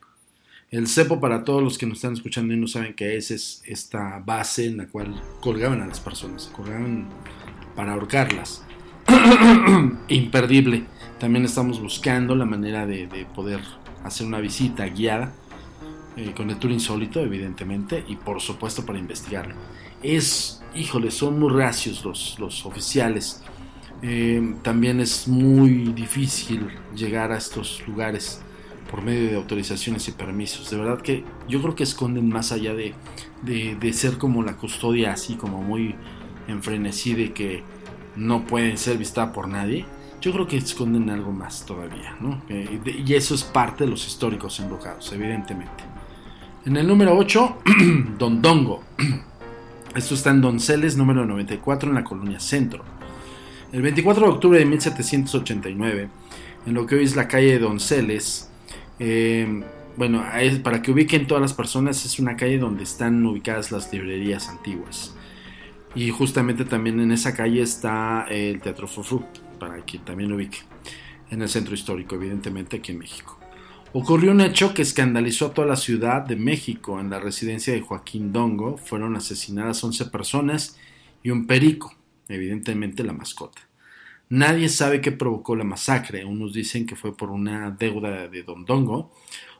El 0.70 0.88
cepo, 0.88 1.18
para 1.18 1.42
todos 1.42 1.62
los 1.62 1.78
que 1.78 1.87
nos 1.87 1.96
están 1.96 2.12
escuchando 2.12 2.52
y 2.52 2.59
no 2.59 2.66
saben 2.66 2.92
qué 2.92 3.16
es, 3.16 3.30
es 3.30 3.62
esta 3.64 4.18
base 4.18 4.66
en 4.66 4.76
la 4.76 4.87
cual 4.87 5.18
colgaban 5.40 5.80
a 5.80 5.87
las 5.87 6.00
personas, 6.00 6.52
colgaban 6.54 7.09
para 7.74 7.94
ahorcarlas. 7.94 8.62
Imperdible. 10.09 10.85
También 11.18 11.46
estamos 11.46 11.80
buscando 11.80 12.37
la 12.37 12.44
manera 12.44 12.85
de, 12.85 13.26
poder 13.35 13.62
hacer 14.04 14.26
una 14.26 14.40
visita 14.40 14.85
guiada 14.85 15.33
eh, 16.18 16.35
con 16.37 16.50
el 16.50 16.59
tour 16.59 16.72
insólito, 16.72 17.20
evidentemente, 17.20 18.04
y 18.07 18.16
por 18.16 18.42
supuesto 18.42 18.85
para 18.85 18.98
investigarlo. 18.98 19.54
Es, 20.02 20.62
híjole, 20.74 21.11
son 21.11 21.38
muy 21.38 21.50
racios 21.50 22.04
los, 22.04 22.38
los 22.38 22.66
oficiales. 22.66 23.42
Eh, 24.02 24.57
también 24.62 25.00
es 25.00 25.28
muy 25.28 25.92
difícil 25.92 26.68
llegar 26.94 27.33
a 27.33 27.38
estos 27.38 27.83
lugares 27.87 28.40
por 28.90 29.02
medio 29.02 29.30
de 29.30 29.37
autorizaciones 29.37 30.07
y 30.09 30.12
permisos. 30.12 30.70
De 30.70 30.76
verdad 30.76 31.00
que 31.00 31.24
yo 31.48 31.61
creo 31.62 31.74
que 31.74 31.83
esconden 31.83 32.28
más 32.28 32.52
allá 32.52 32.74
de, 32.74 32.94
de, 33.42 33.92
ser 33.92 34.18
como 34.18 34.42
la 34.42 34.57
custodia 34.57 35.12
así 35.12 35.35
como 35.35 35.62
muy 35.62 35.94
enfrenesí 36.48 37.14
de 37.14 37.33
que 37.33 37.62
no 38.16 38.46
pueden 38.46 38.78
ser 38.78 38.98
vistada 38.98 39.33
por 39.33 39.48
nadie. 39.48 39.87
Yo 40.20 40.33
creo 40.33 40.46
que 40.46 40.57
esconden 40.57 41.11
algo 41.11 41.33
más 41.33 41.66
todavía, 41.66 42.16
¿no? 42.20 42.42
Eh, 42.48 43.02
y 43.07 43.14
eso 43.14 43.35
es 43.35 43.42
parte 43.42 43.85
de 43.85 43.90
los 43.90 44.07
históricos 44.07 44.59
embrujados, 44.61 45.12
evidentemente. 45.12 45.85
En 46.64 46.76
el 46.76 46.87
número 46.87 47.16
8, 47.16 47.59
Don 48.18 48.40
Dongo. 48.40 48.83
Esto 49.94 50.14
está 50.14 50.30
en 50.30 50.40
Donceles, 50.40 50.96
número 50.96 51.26
94, 51.26 51.88
en 51.90 51.94
la 51.94 52.04
colonia 52.04 52.40
Centro. 52.40 52.85
El 53.74 53.82
24 53.82 54.26
de 54.26 54.32
octubre 54.32 54.58
de 54.60 54.66
1789, 54.66 56.08
en 56.64 56.74
lo 56.74 56.87
que 56.87 56.94
hoy 56.94 57.02
es 57.02 57.16
la 57.16 57.26
calle 57.26 57.54
de 57.54 57.58
Donceles, 57.58 58.48
eh, 59.00 59.64
bueno, 59.96 60.24
para 60.62 60.80
que 60.80 60.92
ubiquen 60.92 61.26
todas 61.26 61.40
las 61.40 61.54
personas, 61.54 62.04
es 62.04 62.20
una 62.20 62.37
calle 62.37 62.58
donde 62.58 62.84
están 62.84 63.26
ubicadas 63.26 63.72
las 63.72 63.92
librerías 63.92 64.48
antiguas. 64.48 65.16
Y 65.92 66.08
justamente 66.10 66.64
también 66.64 67.00
en 67.00 67.10
esa 67.10 67.34
calle 67.34 67.62
está 67.62 68.28
el 68.30 68.60
Teatro 68.60 68.87
Fufru, 68.87 69.24
para 69.58 69.84
que 69.84 69.98
también 69.98 70.32
ubique. 70.32 70.58
En 71.30 71.42
el 71.42 71.48
centro 71.48 71.74
histórico, 71.74 72.14
evidentemente, 72.14 72.76
aquí 72.76 72.92
en 72.92 72.98
México. 72.98 73.40
Ocurrió 73.92 74.30
un 74.30 74.40
hecho 74.40 74.72
que 74.72 74.82
escandalizó 74.82 75.46
a 75.46 75.52
toda 75.52 75.66
la 75.66 75.76
ciudad 75.76 76.22
de 76.22 76.37
México. 76.37 77.00
En 77.00 77.10
la 77.10 77.18
residencia 77.18 77.72
de 77.72 77.80
Joaquín 77.80 78.32
Dongo 78.32 78.76
fueron 78.76 79.16
asesinadas 79.16 79.82
11 79.82 80.04
personas 80.06 80.78
y 81.24 81.30
un 81.30 81.48
perico, 81.48 81.92
evidentemente 82.28 83.04
la 83.04 83.12
mascota. 83.12 83.62
Nadie 84.28 84.68
sabe 84.68 85.00
qué 85.00 85.12
provocó 85.12 85.54
la 85.54 85.64
masacre. 85.64 86.24
Unos 86.24 86.52
dicen 86.52 86.87
que 86.87 86.96
fue 86.96 87.16
por 87.16 87.30
una 87.30 87.70
deuda 87.70 88.28
de 88.28 88.42
Don 88.42 88.64
Dongo, 88.64 89.12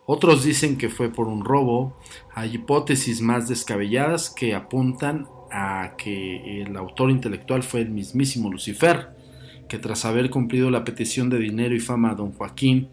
otros 0.07 0.44
dicen 0.44 0.77
que 0.77 0.90
fue 0.90 1.11
por 1.11 1.29
un 1.29 1.44
robo. 1.44 1.96
Hay 2.35 2.55
hipótesis 2.55 3.20
más 3.20 3.48
descabelladas 3.48 4.31
que 4.31 4.55
apuntan 4.55 5.27
a 5.50 5.94
que 5.96 6.62
el 6.62 6.77
autor 6.77 7.11
intelectual 7.11 7.62
fue 7.62 7.83
el 7.83 7.90
mismísimo 7.90 8.50
Lucifer, 8.50 9.11
que 9.68 9.79
tras 9.79 10.05
haber 10.05 10.29
cumplido 10.31 10.70
la 10.70 10.85
petición 10.85 11.31
de 11.31 11.38
dinero 11.38 11.74
y 11.74 11.81
fama 11.81 12.11
a 12.11 12.14
don 12.14 12.33
Joaquín, 12.33 12.88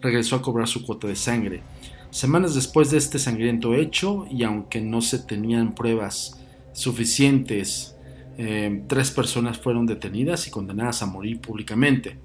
regresó 0.00 0.36
a 0.36 0.42
cobrar 0.42 0.68
su 0.68 0.86
cuota 0.86 1.06
de 1.06 1.16
sangre. 1.16 1.62
Semanas 2.10 2.54
después 2.54 2.90
de 2.90 2.98
este 2.98 3.18
sangriento 3.18 3.74
hecho, 3.74 4.26
y 4.30 4.44
aunque 4.44 4.80
no 4.80 5.02
se 5.02 5.18
tenían 5.18 5.74
pruebas 5.74 6.40
suficientes, 6.72 7.93
eh, 8.36 8.84
tres 8.88 9.10
personas 9.10 9.58
fueron 9.58 9.86
detenidas 9.86 10.46
y 10.46 10.50
condenadas 10.50 11.02
a 11.02 11.06
morir 11.06 11.40
públicamente. 11.40 12.18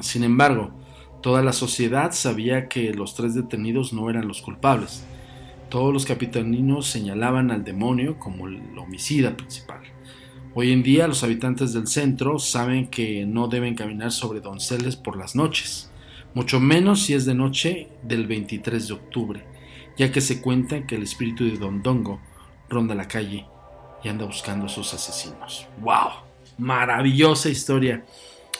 Sin 0.00 0.24
embargo, 0.24 0.70
toda 1.20 1.42
la 1.42 1.52
sociedad 1.52 2.12
sabía 2.12 2.68
que 2.68 2.92
los 2.94 3.14
tres 3.14 3.34
detenidos 3.34 3.92
no 3.92 4.08
eran 4.10 4.28
los 4.28 4.42
culpables. 4.42 5.04
Todos 5.68 5.92
los 5.92 6.04
capitaninos 6.04 6.86
señalaban 6.86 7.50
al 7.50 7.64
demonio 7.64 8.18
como 8.18 8.46
el 8.46 8.78
homicida 8.78 9.36
principal. 9.36 9.80
Hoy 10.54 10.70
en 10.70 10.82
día 10.82 11.08
los 11.08 11.24
habitantes 11.24 11.72
del 11.72 11.86
centro 11.86 12.38
saben 12.38 12.88
que 12.88 13.24
no 13.24 13.48
deben 13.48 13.74
caminar 13.74 14.12
sobre 14.12 14.40
donceles 14.40 14.96
por 14.96 15.16
las 15.16 15.34
noches, 15.34 15.90
mucho 16.34 16.60
menos 16.60 17.02
si 17.02 17.14
es 17.14 17.24
de 17.24 17.34
noche 17.34 17.88
del 18.02 18.26
23 18.26 18.86
de 18.86 18.92
octubre, 18.92 19.44
ya 19.96 20.12
que 20.12 20.20
se 20.20 20.42
cuenta 20.42 20.86
que 20.86 20.96
el 20.96 21.04
espíritu 21.04 21.44
de 21.44 21.56
Don 21.56 21.82
Dongo 21.82 22.20
ronda 22.68 22.94
la 22.94 23.08
calle 23.08 23.46
y 24.02 24.08
anda 24.08 24.24
buscando 24.24 24.66
a 24.66 24.68
sus 24.68 24.92
asesinos. 24.94 25.66
¡Wow! 25.80 26.10
Maravillosa 26.58 27.48
historia. 27.48 28.04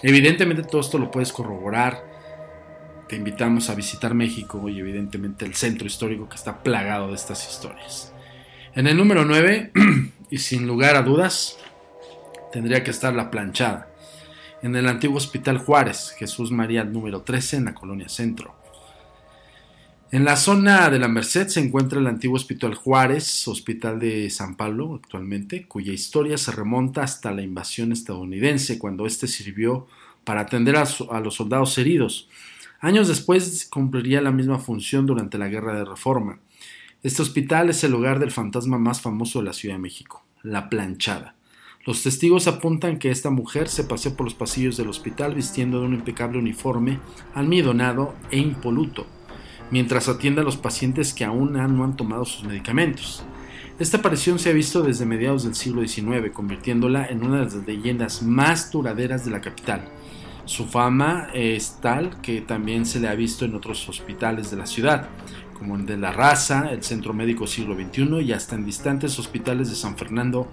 Evidentemente 0.03 0.63
todo 0.63 0.81
esto 0.81 0.99
lo 0.99 1.11
puedes 1.11 1.33
corroborar 1.33 2.13
te 3.13 3.17
invitamos 3.17 3.69
a 3.69 3.75
visitar 3.75 4.15
México 4.15 4.71
y 4.71 4.81
evidentemente 4.81 5.45
el 5.45 5.55
centro 5.55 5.87
histórico 5.87 6.31
que 6.31 6.37
está 6.37 6.63
plagado 6.63 7.09
de 7.09 7.15
estas 7.15 7.47
historias. 7.47 8.11
En 8.75 8.87
el 8.87 8.97
número 8.97 9.27
9, 9.27 9.71
y 10.31 10.39
sin 10.39 10.67
lugar 10.67 10.97
a 10.97 11.03
dudas, 11.03 11.59
tendría 12.53 12.83
que 12.83 12.91
estar 12.91 13.15
la 13.15 13.31
planchada. 13.31 13.93
En 14.63 14.75
el 14.77 14.89
antiguo 14.89 15.19
Hospital 15.19 15.59
Juárez, 15.59 16.15
Jesús 16.17 16.51
María 16.53 16.85
número 16.85 17.21
13 17.21 17.59
en 17.59 17.65
la 17.67 17.75
colonia 17.75 18.09
Centro. 18.09 18.55
En 20.13 20.25
la 20.25 20.37
zona 20.37 20.91
de 20.91 20.99
la 20.99 21.09
Merced 21.09 21.49
se 21.49 21.59
encuentra 21.59 21.99
el 21.99 22.07
antiguo 22.07 22.37
Hospital 22.37 22.75
Juárez, 22.75 23.49
Hospital 23.49 23.99
de 23.99 24.29
San 24.29 24.57
Pablo 24.57 25.01
actualmente, 25.03 25.67
cuya 25.67 25.93
historia 25.93 26.37
se 26.37 26.53
remonta 26.53 27.03
hasta 27.03 27.33
la 27.33 27.43
invasión 27.43 27.93
estadounidense, 27.93 28.79
cuando 28.79 29.07
éste 29.07 29.27
sirvió 29.27 29.87
para 30.23 30.43
atender 30.43 30.77
a, 30.77 30.85
a 31.11 31.21
los 31.21 31.35
soldados 31.35 31.77
heridos 31.79 32.29
Años 32.83 33.07
después 33.07 33.69
cumpliría 33.71 34.21
la 34.21 34.33
misma 34.33 34.59
función 34.59 35.07
durante 35.07 35.39
la 35.39 35.47
Guerra 35.47 35.79
de 35.79 35.85
Reforma. 35.85 36.41
Este 37.05 37.23
hospital 37.23 37.71
es 37.71 37.85
el 37.85 37.95
hogar 37.95 38.19
del 38.19 38.33
fantasma 38.33 38.77
más 38.77 39.01
famoso 39.01 39.39
de 39.39 39.45
la 39.45 39.53
Ciudad 39.53 39.77
de 39.77 39.81
México, 39.83 40.25
la 40.43 40.69
planchada. 40.69 41.37
Los 41.87 42.03
testigos 42.03 42.49
apuntan 42.49 42.99
que 42.99 43.13
esta 43.13 43.31
mujer 43.31 43.69
se 43.69 43.85
paseó 43.85 44.17
por 44.17 44.25
los 44.25 44.35
pasillos 44.35 44.77
del 44.77 44.89
hospital 44.89 45.37
vistiendo 45.37 45.79
de 45.79 45.87
un 45.87 45.95
impecable 45.95 46.41
uniforme, 46.41 46.99
almidonado 47.35 48.17
e 48.33 48.39
impoluto, 48.39 49.07
mientras 49.73 50.09
atiende 50.09 50.43
a 50.43 50.45
los 50.45 50.57
pacientes 50.57 51.13
que 51.13 51.25
aún 51.25 51.55
no 51.55 51.83
han 51.83 51.97
tomado 51.97 52.25
sus 52.25 52.45
medicamentos. 52.45 53.25
Esta 53.81 53.97
aparición 53.97 54.39
se 54.39 54.51
ha 54.51 54.53
visto 54.53 54.83
desde 54.83 55.05
mediados 55.05 55.43
del 55.43 55.57
siglo 55.57 55.85
XIX, 55.85 56.31
convirtiéndola 56.33 57.07
en 57.07 57.25
una 57.25 57.39
de 57.39 57.45
las 57.47 57.67
leyendas 57.67 58.23
más 58.23 58.71
duraderas 58.71 59.25
de 59.25 59.33
la 59.33 59.41
capital 59.41 59.89
su 60.45 60.67
fama 60.67 61.29
es 61.33 61.79
tal 61.81 62.21
que 62.21 62.41
también 62.41 62.85
se 62.85 62.99
le 62.99 63.09
ha 63.09 63.15
visto 63.15 63.45
en 63.45 63.55
otros 63.55 63.89
hospitales 63.89 64.51
de 64.51 64.57
la 64.57 64.67
ciudad, 64.67 65.09
como 65.57 65.77
el 65.77 65.87
de 65.87 65.97
La 65.97 66.11
Raza, 66.11 66.71
el 66.73 66.83
Centro 66.83 67.13
Médico 67.15 67.47
Siglo 67.47 67.77
XXI 67.77 68.21
y 68.23 68.33
hasta 68.33 68.57
en 68.57 68.65
distantes 68.65 69.19
hospitales 69.19 69.71
de 69.71 69.77
San 69.77 69.97
Fernando 69.97 70.49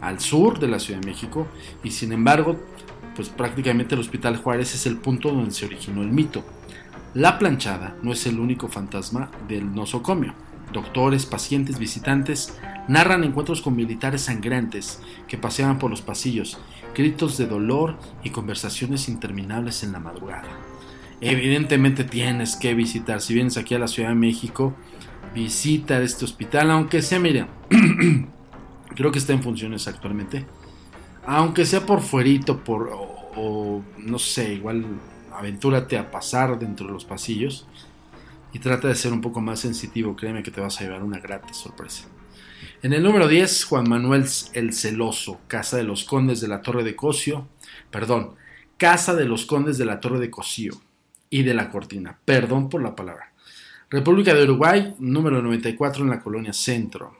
al 0.00 0.20
sur 0.20 0.60
de 0.60 0.68
la 0.68 0.78
Ciudad 0.78 1.00
de 1.00 1.06
México. 1.06 1.48
Y 1.82 1.90
sin 1.90 2.12
embargo, 2.12 2.56
pues 3.16 3.28
prácticamente 3.28 3.96
el 3.96 4.00
Hospital 4.00 4.36
Juárez 4.36 4.74
es 4.74 4.86
el 4.86 4.96
punto 4.96 5.30
donde 5.30 5.50
se 5.50 5.66
originó 5.66 6.02
el 6.02 6.12
mito. 6.12 6.44
La 7.16 7.38
planchada 7.38 7.96
no 8.02 8.12
es 8.12 8.26
el 8.26 8.38
único 8.38 8.68
fantasma 8.68 9.30
del 9.48 9.74
nosocomio. 9.74 10.34
Doctores, 10.70 11.24
pacientes, 11.24 11.78
visitantes 11.78 12.58
narran 12.88 13.24
encuentros 13.24 13.62
con 13.62 13.74
militares 13.74 14.20
sangrantes 14.20 15.00
que 15.26 15.38
paseaban 15.38 15.78
por 15.78 15.88
los 15.88 16.02
pasillos 16.02 16.58
gritos 16.94 17.38
de 17.38 17.46
dolor 17.46 17.98
y 18.22 18.28
conversaciones 18.28 19.08
interminables 19.08 19.82
en 19.82 19.92
la 19.92 19.98
madrugada. 19.98 20.50
Evidentemente 21.22 22.04
tienes 22.04 22.54
que 22.54 22.74
visitar, 22.74 23.22
si 23.22 23.32
vienes 23.32 23.56
aquí 23.56 23.74
a 23.74 23.78
la 23.78 23.88
Ciudad 23.88 24.10
de 24.10 24.14
México, 24.14 24.74
visita 25.34 26.02
este 26.02 26.26
hospital, 26.26 26.70
aunque 26.70 27.00
sea, 27.00 27.18
mira, 27.18 27.48
creo 28.94 29.10
que 29.10 29.18
está 29.18 29.32
en 29.32 29.42
funciones 29.42 29.88
actualmente, 29.88 30.44
aunque 31.24 31.64
sea 31.64 31.86
por 31.86 32.02
fuerito, 32.02 32.62
por, 32.62 32.90
o, 32.92 33.82
no 33.96 34.18
sé, 34.18 34.52
igual 34.52 34.84
aventúrate 35.36 35.98
a 35.98 36.10
pasar 36.10 36.58
dentro 36.58 36.86
de 36.86 36.92
los 36.92 37.04
pasillos 37.04 37.66
y 38.52 38.58
trata 38.58 38.88
de 38.88 38.94
ser 38.94 39.12
un 39.12 39.20
poco 39.20 39.40
más 39.40 39.60
sensitivo, 39.60 40.16
créeme 40.16 40.42
que 40.42 40.50
te 40.50 40.60
vas 40.60 40.80
a 40.80 40.84
llevar 40.84 41.02
una 41.02 41.18
grata 41.18 41.52
sorpresa. 41.52 42.04
En 42.82 42.92
el 42.92 43.02
número 43.02 43.28
10, 43.28 43.64
Juan 43.64 43.88
Manuel 43.88 44.26
el 44.54 44.72
Celoso, 44.72 45.40
Casa 45.46 45.76
de 45.76 45.84
los 45.84 46.04
Condes 46.04 46.40
de 46.40 46.48
la 46.48 46.62
Torre 46.62 46.84
de 46.84 46.96
Cosio, 46.96 47.48
perdón, 47.90 48.34
Casa 48.76 49.14
de 49.14 49.24
los 49.24 49.46
Condes 49.46 49.78
de 49.78 49.84
la 49.84 50.00
Torre 50.00 50.20
de 50.20 50.30
Cosío 50.30 50.72
y 51.28 51.42
de 51.42 51.54
la 51.54 51.70
Cortina, 51.70 52.18
perdón 52.24 52.68
por 52.68 52.82
la 52.82 52.96
palabra. 52.96 53.32
República 53.90 54.34
de 54.34 54.44
Uruguay, 54.44 54.94
número 54.98 55.42
94 55.42 56.04
en 56.04 56.10
la 56.10 56.20
colonia 56.20 56.52
Centro. 56.52 57.14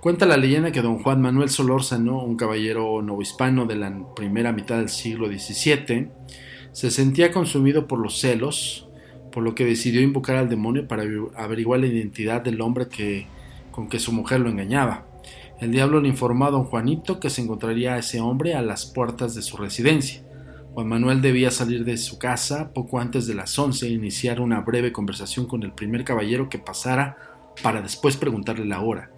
Cuenta 0.00 0.26
la 0.26 0.36
leyenda 0.36 0.70
que 0.70 0.80
don 0.80 1.02
Juan 1.02 1.20
Manuel 1.20 1.50
Solórzano, 1.50 2.22
un 2.22 2.36
caballero 2.36 3.02
novohispano 3.02 3.66
de 3.66 3.76
la 3.76 4.14
primera 4.14 4.52
mitad 4.52 4.76
del 4.76 4.88
siglo 4.88 5.26
XVII, 5.26 6.08
se 6.72 6.90
sentía 6.90 7.32
consumido 7.32 7.86
por 7.86 7.98
los 7.98 8.18
celos, 8.18 8.88
por 9.32 9.42
lo 9.42 9.54
que 9.54 9.64
decidió 9.64 10.00
invocar 10.00 10.36
al 10.36 10.48
demonio 10.48 10.88
para 10.88 11.04
averiguar 11.36 11.80
la 11.80 11.86
identidad 11.86 12.42
del 12.42 12.60
hombre 12.60 12.88
que, 12.88 13.26
con 13.70 13.88
que 13.88 13.98
su 13.98 14.12
mujer 14.12 14.40
lo 14.40 14.48
engañaba. 14.48 15.06
El 15.60 15.72
diablo 15.72 16.00
le 16.00 16.08
informó 16.08 16.46
a 16.46 16.50
don 16.50 16.64
Juanito 16.64 17.20
que 17.20 17.30
se 17.30 17.42
encontraría 17.42 17.94
a 17.94 17.98
ese 17.98 18.20
hombre 18.20 18.54
a 18.54 18.62
las 18.62 18.86
puertas 18.86 19.34
de 19.34 19.42
su 19.42 19.56
residencia. 19.56 20.22
Juan 20.72 20.88
Manuel 20.88 21.20
debía 21.20 21.50
salir 21.50 21.84
de 21.84 21.96
su 21.96 22.18
casa 22.18 22.72
poco 22.72 23.00
antes 23.00 23.26
de 23.26 23.34
las 23.34 23.58
once 23.58 23.86
e 23.86 23.90
iniciar 23.90 24.40
una 24.40 24.60
breve 24.60 24.92
conversación 24.92 25.46
con 25.46 25.64
el 25.64 25.72
primer 25.72 26.04
caballero 26.04 26.48
que 26.48 26.58
pasara 26.58 27.16
para 27.62 27.82
después 27.82 28.16
preguntarle 28.16 28.64
la 28.64 28.80
hora 28.80 29.10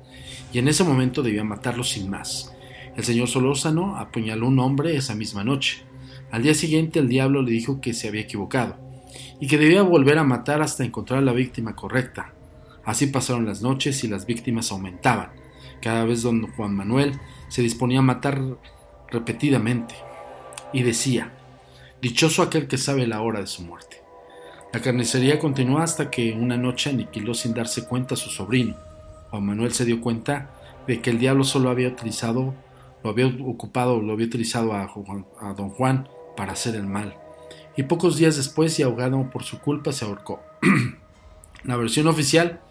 y 0.53 0.59
en 0.59 0.69
ese 0.69 0.85
momento 0.85 1.23
debía 1.23 1.45
matarlo 1.45 1.85
sin 1.85 2.11
más. 2.11 2.53
El 2.97 3.05
señor 3.05 3.29
Solórzano 3.29 3.97
apuñaló 3.97 4.49
un 4.49 4.59
hombre 4.59 4.97
esa 4.97 5.15
misma 5.15 5.45
noche. 5.45 5.85
Al 6.31 6.43
día 6.43 6.55
siguiente 6.55 6.99
el 6.99 7.09
diablo 7.09 7.43
le 7.43 7.51
dijo 7.51 7.81
que 7.81 7.93
se 7.93 8.09
había 8.09 8.23
equivocado 8.23 8.77
y 9.41 9.47
que 9.47 9.59
debía 9.59 9.83
volver 9.83 10.19
a 10.19 10.25
matar 10.25 10.63
hasta 10.63 10.85
encontrar 10.85 11.19
a 11.21 11.23
la 11.23 11.33
víctima 11.33 11.75
correcta. 11.75 12.33
Así 12.85 13.07
pasaron 13.07 13.47
las 13.47 13.63
noches 13.63 14.05
y 14.05 14.09
las 14.09 14.27
víctimas 14.27 14.71
aumentaban. 14.71 15.31
Cada 15.83 16.05
vez 16.05 16.23
don 16.23 16.53
Juan 16.53 16.75
Manuel 16.75 17.19
se 17.49 17.63
disponía 17.63 18.01
a 18.01 18.03
matar 18.03 18.41
repetidamente 19.09 19.95
y 20.73 20.83
decía, 20.83 21.33
Dichoso 22.01 22.43
aquel 22.43 22.67
que 22.67 22.79
sabe 22.79 23.07
la 23.07 23.21
hora 23.21 23.41
de 23.41 23.47
su 23.47 23.63
muerte. 23.63 24.03
La 24.73 24.81
carnicería 24.81 25.39
continuó 25.39 25.79
hasta 25.79 26.11
que 26.11 26.33
una 26.33 26.57
noche 26.57 26.91
aniquiló 26.91 27.35
sin 27.35 27.53
darse 27.53 27.87
cuenta 27.87 28.15
a 28.15 28.17
su 28.17 28.31
sobrino, 28.31 28.77
Juan 29.31 29.45
Manuel 29.45 29.73
se 29.73 29.85
dio 29.85 30.01
cuenta 30.01 30.51
de 30.87 31.01
que 31.01 31.11
el 31.11 31.19
diablo 31.19 31.45
solo 31.45 31.71
había 31.71 31.89
utilizado, 31.89 32.55
lo 33.03 33.11
había 33.11 33.27
ocupado, 33.27 34.01
lo 34.01 34.13
había 34.13 34.27
utilizado 34.27 34.73
a, 34.73 34.93
a 35.41 35.55
don 35.55 35.71
Juan 35.71 36.09
para 36.41 36.55
hacer 36.55 36.75
el 36.75 36.87
mal. 36.87 37.17
Y 37.77 37.83
pocos 37.83 38.17
días 38.17 38.35
después, 38.35 38.79
y 38.79 38.83
ahogado 38.83 39.29
por 39.29 39.45
su 39.45 39.59
culpa, 39.59 39.93
se 39.93 40.07
ahorcó. 40.07 40.43
La 41.65 41.77
versión 41.77 42.07
oficial 42.07 42.63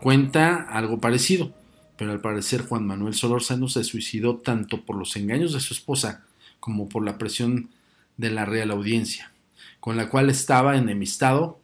cuenta 0.00 0.56
algo 0.56 0.98
parecido, 0.98 1.54
pero 1.96 2.10
al 2.10 2.20
parecer 2.20 2.66
Juan 2.66 2.84
Manuel 2.84 3.14
Solórzano 3.14 3.68
se 3.68 3.84
suicidó 3.84 4.38
tanto 4.38 4.84
por 4.84 4.96
los 4.96 5.14
engaños 5.14 5.52
de 5.52 5.60
su 5.60 5.72
esposa 5.72 6.24
como 6.58 6.88
por 6.88 7.04
la 7.04 7.16
presión 7.16 7.70
de 8.16 8.32
la 8.32 8.44
Real 8.44 8.72
Audiencia, 8.72 9.30
con 9.78 9.96
la 9.96 10.08
cual 10.08 10.28
estaba 10.28 10.76
enemistado 10.76 11.60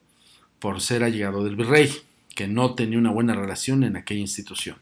por 0.61 0.81
ser 0.81 1.03
allegado 1.03 1.43
del 1.43 1.57
virrey 1.57 1.91
que 2.37 2.47
no 2.47 2.77
tenía 2.77 3.01
una 3.01 3.11
buena 3.11 3.35
relación 3.35 3.83
en 3.83 3.97
aquella 3.97 4.21
institución. 4.21 4.77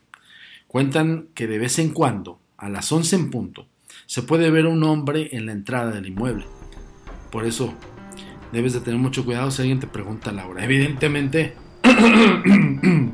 Cuentan 0.69 1.29
que 1.33 1.47
de 1.47 1.59
vez 1.59 1.79
en 1.79 1.95
cuando, 1.95 2.39
a 2.59 2.69
las 2.69 2.93
11 2.93 3.17
en 3.17 3.31
punto, 3.31 3.67
se 4.05 4.21
puede 4.21 4.51
ver 4.51 4.67
un 4.67 4.85
hombre 4.85 5.31
en 5.33 5.47
la 5.47 5.53
entrada 5.53 5.91
del 5.91 6.09
inmueble. 6.09 6.45
Por 7.31 7.45
eso, 7.45 7.75
debes 8.53 8.73
de 8.73 8.81
tener 8.81 8.99
mucho 8.99 9.25
cuidado 9.25 9.51
si 9.51 9.63
alguien 9.63 9.81
te 9.81 9.87
pregunta 9.87 10.33
la 10.33 10.47
hora. 10.47 10.65
Evidentemente, 10.65 11.55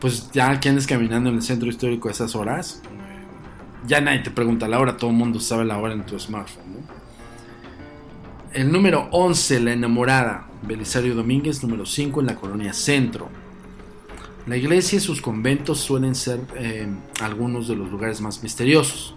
pues 0.00 0.30
ya 0.32 0.58
que 0.60 0.68
andes 0.68 0.86
caminando 0.86 1.30
en 1.30 1.36
el 1.36 1.42
centro 1.42 1.68
histórico 1.68 2.08
a 2.08 2.12
esas 2.12 2.34
horas, 2.34 2.82
ya 3.86 4.00
nadie 4.00 4.20
te 4.20 4.30
pregunta 4.30 4.68
la 4.68 4.78
hora, 4.78 4.96
todo 4.96 5.10
el 5.10 5.16
mundo 5.16 5.40
sabe 5.40 5.64
la 5.64 5.78
hora 5.78 5.94
en 5.94 6.04
tu 6.04 6.18
smartphone. 6.18 6.68
El 8.52 8.72
número 8.72 9.08
11, 9.12 9.60
La 9.60 9.72
enamorada. 9.72 10.46
Belisario 10.62 11.14
Domínguez, 11.14 11.62
número 11.62 11.86
5 11.86 12.20
en 12.20 12.26
la 12.26 12.34
colonia 12.34 12.72
Centro. 12.72 13.28
La 14.46 14.56
iglesia 14.56 14.96
y 14.96 15.00
sus 15.00 15.20
conventos 15.20 15.78
suelen 15.78 16.14
ser 16.14 16.40
eh, 16.56 16.88
algunos 17.20 17.68
de 17.68 17.76
los 17.76 17.90
lugares 17.90 18.20
más 18.20 18.42
misteriosos. 18.42 19.14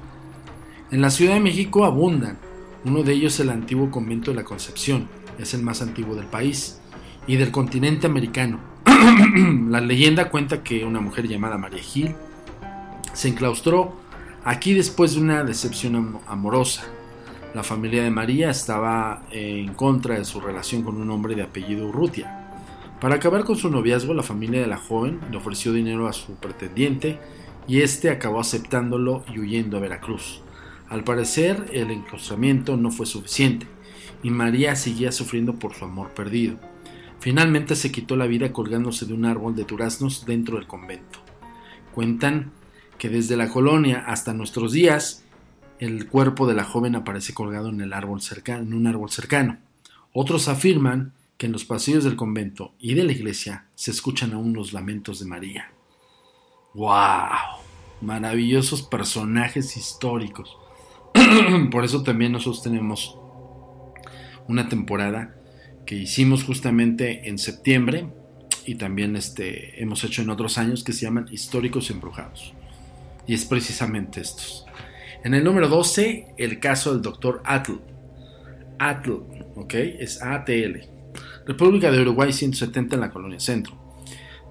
En 0.92 1.02
la 1.02 1.10
Ciudad 1.10 1.34
de 1.34 1.40
México 1.40 1.86
abundan. 1.86 2.38
Uno 2.84 3.04
de 3.04 3.14
ellos 3.14 3.36
es 3.36 3.40
el 3.42 3.50
antiguo 3.50 3.92
convento 3.92 4.32
de 4.32 4.38
la 4.38 4.44
Concepción, 4.44 5.08
es 5.38 5.54
el 5.54 5.62
más 5.62 5.84
antiguo 5.84 6.16
del 6.16 6.26
país 6.26 6.80
y 7.28 7.36
del 7.36 7.52
continente 7.52 8.08
americano. 8.08 8.60
la 9.70 9.82
leyenda 9.82 10.30
cuenta 10.30 10.64
que 10.64 10.84
una 10.84 11.00
mujer 11.00 11.28
llamada 11.28 11.60
María 11.60 11.84
Gil 11.84 12.16
se 13.14 13.28
enclaustró 13.28 13.94
aquí 14.44 14.74
después 14.74 15.14
de 15.14 15.22
una 15.22 15.44
decepción 15.44 16.20
amorosa. 16.28 16.84
La 17.54 17.62
familia 17.64 18.02
de 18.02 18.10
María 18.10 18.50
estaba 18.50 19.24
en 19.32 19.74
contra 19.74 20.16
de 20.16 20.26
su 20.26 20.40
relación 20.40 20.82
con 20.82 21.00
un 21.00 21.10
hombre 21.12 21.36
de 21.36 21.44
apellido 21.44 21.88
Urrutia. 21.88 22.48
Para 23.00 23.16
acabar 23.16 23.44
con 23.44 23.58
su 23.58 23.70
noviazgo, 23.70 24.14
la 24.14 24.24
familia 24.24 24.62
de 24.62 24.68
la 24.68 24.78
joven 24.78 25.20
le 25.30 25.38
ofreció 25.38 25.72
dinero 25.72 26.08
a 26.08 26.14
su 26.14 26.34
pretendiente 26.36 27.20
y 27.68 27.82
este 27.82 28.10
acabó 28.10 28.40
aceptándolo 28.40 29.24
y 29.32 29.40
huyendo 29.40 29.78
a 29.78 29.82
Veracruz. 29.82 30.42
Al 30.92 31.06
parecer, 31.06 31.70
el 31.72 31.90
enclaustramiento 31.90 32.76
no 32.76 32.92
fue 32.92 33.06
suficiente 33.06 33.66
y 34.24 34.30
María 34.30 34.76
seguía 34.76 35.14
sufriendo 35.14 35.56
por 35.56 35.74
su 35.74 35.86
amor 35.86 36.10
perdido. 36.10 36.60
Finalmente 37.22 37.78
se 37.78 37.94
quitó 37.94 38.18
la 38.18 38.28
vida 38.28 38.52
colgándose 38.52 39.06
de 39.06 39.14
un 39.14 39.24
árbol 39.24 39.56
de 39.56 39.64
duraznos 39.64 40.26
dentro 40.26 40.58
del 40.58 40.68
convento. 40.68 41.20
Cuentan 41.96 42.52
que 42.98 43.08
desde 43.08 43.38
la 43.38 43.48
colonia 43.48 44.04
hasta 44.06 44.34
nuestros 44.34 44.74
días 44.74 45.24
el 45.80 46.10
cuerpo 46.10 46.46
de 46.46 46.56
la 46.56 46.66
joven 46.66 46.98
aparece 46.98 47.34
colgado 47.34 47.70
en, 47.70 47.80
el 47.80 47.94
árbol 47.94 48.22
cercano, 48.22 48.64
en 48.64 48.74
un 48.74 48.86
árbol 48.86 49.10
cercano. 49.10 49.60
Otros 50.12 50.50
afirman 50.50 51.14
que 51.38 51.46
en 51.46 51.54
los 51.54 51.64
pasillos 51.64 52.04
del 52.04 52.18
convento 52.18 52.74
y 52.80 52.96
de 52.96 53.06
la 53.06 53.14
iglesia 53.14 53.66
se 53.76 53.92
escuchan 53.92 54.34
aún 54.34 54.52
los 54.52 54.74
lamentos 54.74 55.22
de 55.22 55.26
María. 55.26 55.72
¡Wow! 56.74 57.62
Maravillosos 58.02 58.82
personajes 58.82 59.78
históricos. 59.78 60.58
Por 61.72 61.84
eso 61.84 62.04
también 62.04 62.32
nosotros 62.32 62.64
tenemos 62.64 63.18
una 64.48 64.70
temporada 64.70 65.36
que 65.86 65.96
hicimos 65.96 66.44
justamente 66.44 67.30
en 67.30 67.38
septiembre 67.38 68.08
y 68.66 68.76
también 68.76 69.16
este, 69.16 69.82
hemos 69.82 70.04
hecho 70.04 70.22
en 70.22 70.30
otros 70.30 70.58
años 70.58 70.84
que 70.84 70.94
se 70.94 71.06
llaman 71.06 71.28
históricos 71.32 71.90
embrujados. 71.90 72.54
Y 73.28 73.34
es 73.34 73.46
precisamente 73.46 74.22
estos. 74.22 74.66
En 75.24 75.34
el 75.34 75.44
número 75.44 75.68
12, 75.68 76.34
el 76.38 76.60
caso 76.60 76.94
del 76.94 77.02
doctor 77.02 77.42
Atl. 77.46 77.74
Atl, 78.80 79.12
¿ok? 79.56 79.74
Es 79.74 80.22
ATL. 80.22 80.90
República 81.46 81.92
de 81.92 82.02
Uruguay 82.02 82.34
170 82.34 82.96
en 82.96 83.02
la 83.02 83.12
colonia 83.12 83.40
centro. 83.40 83.76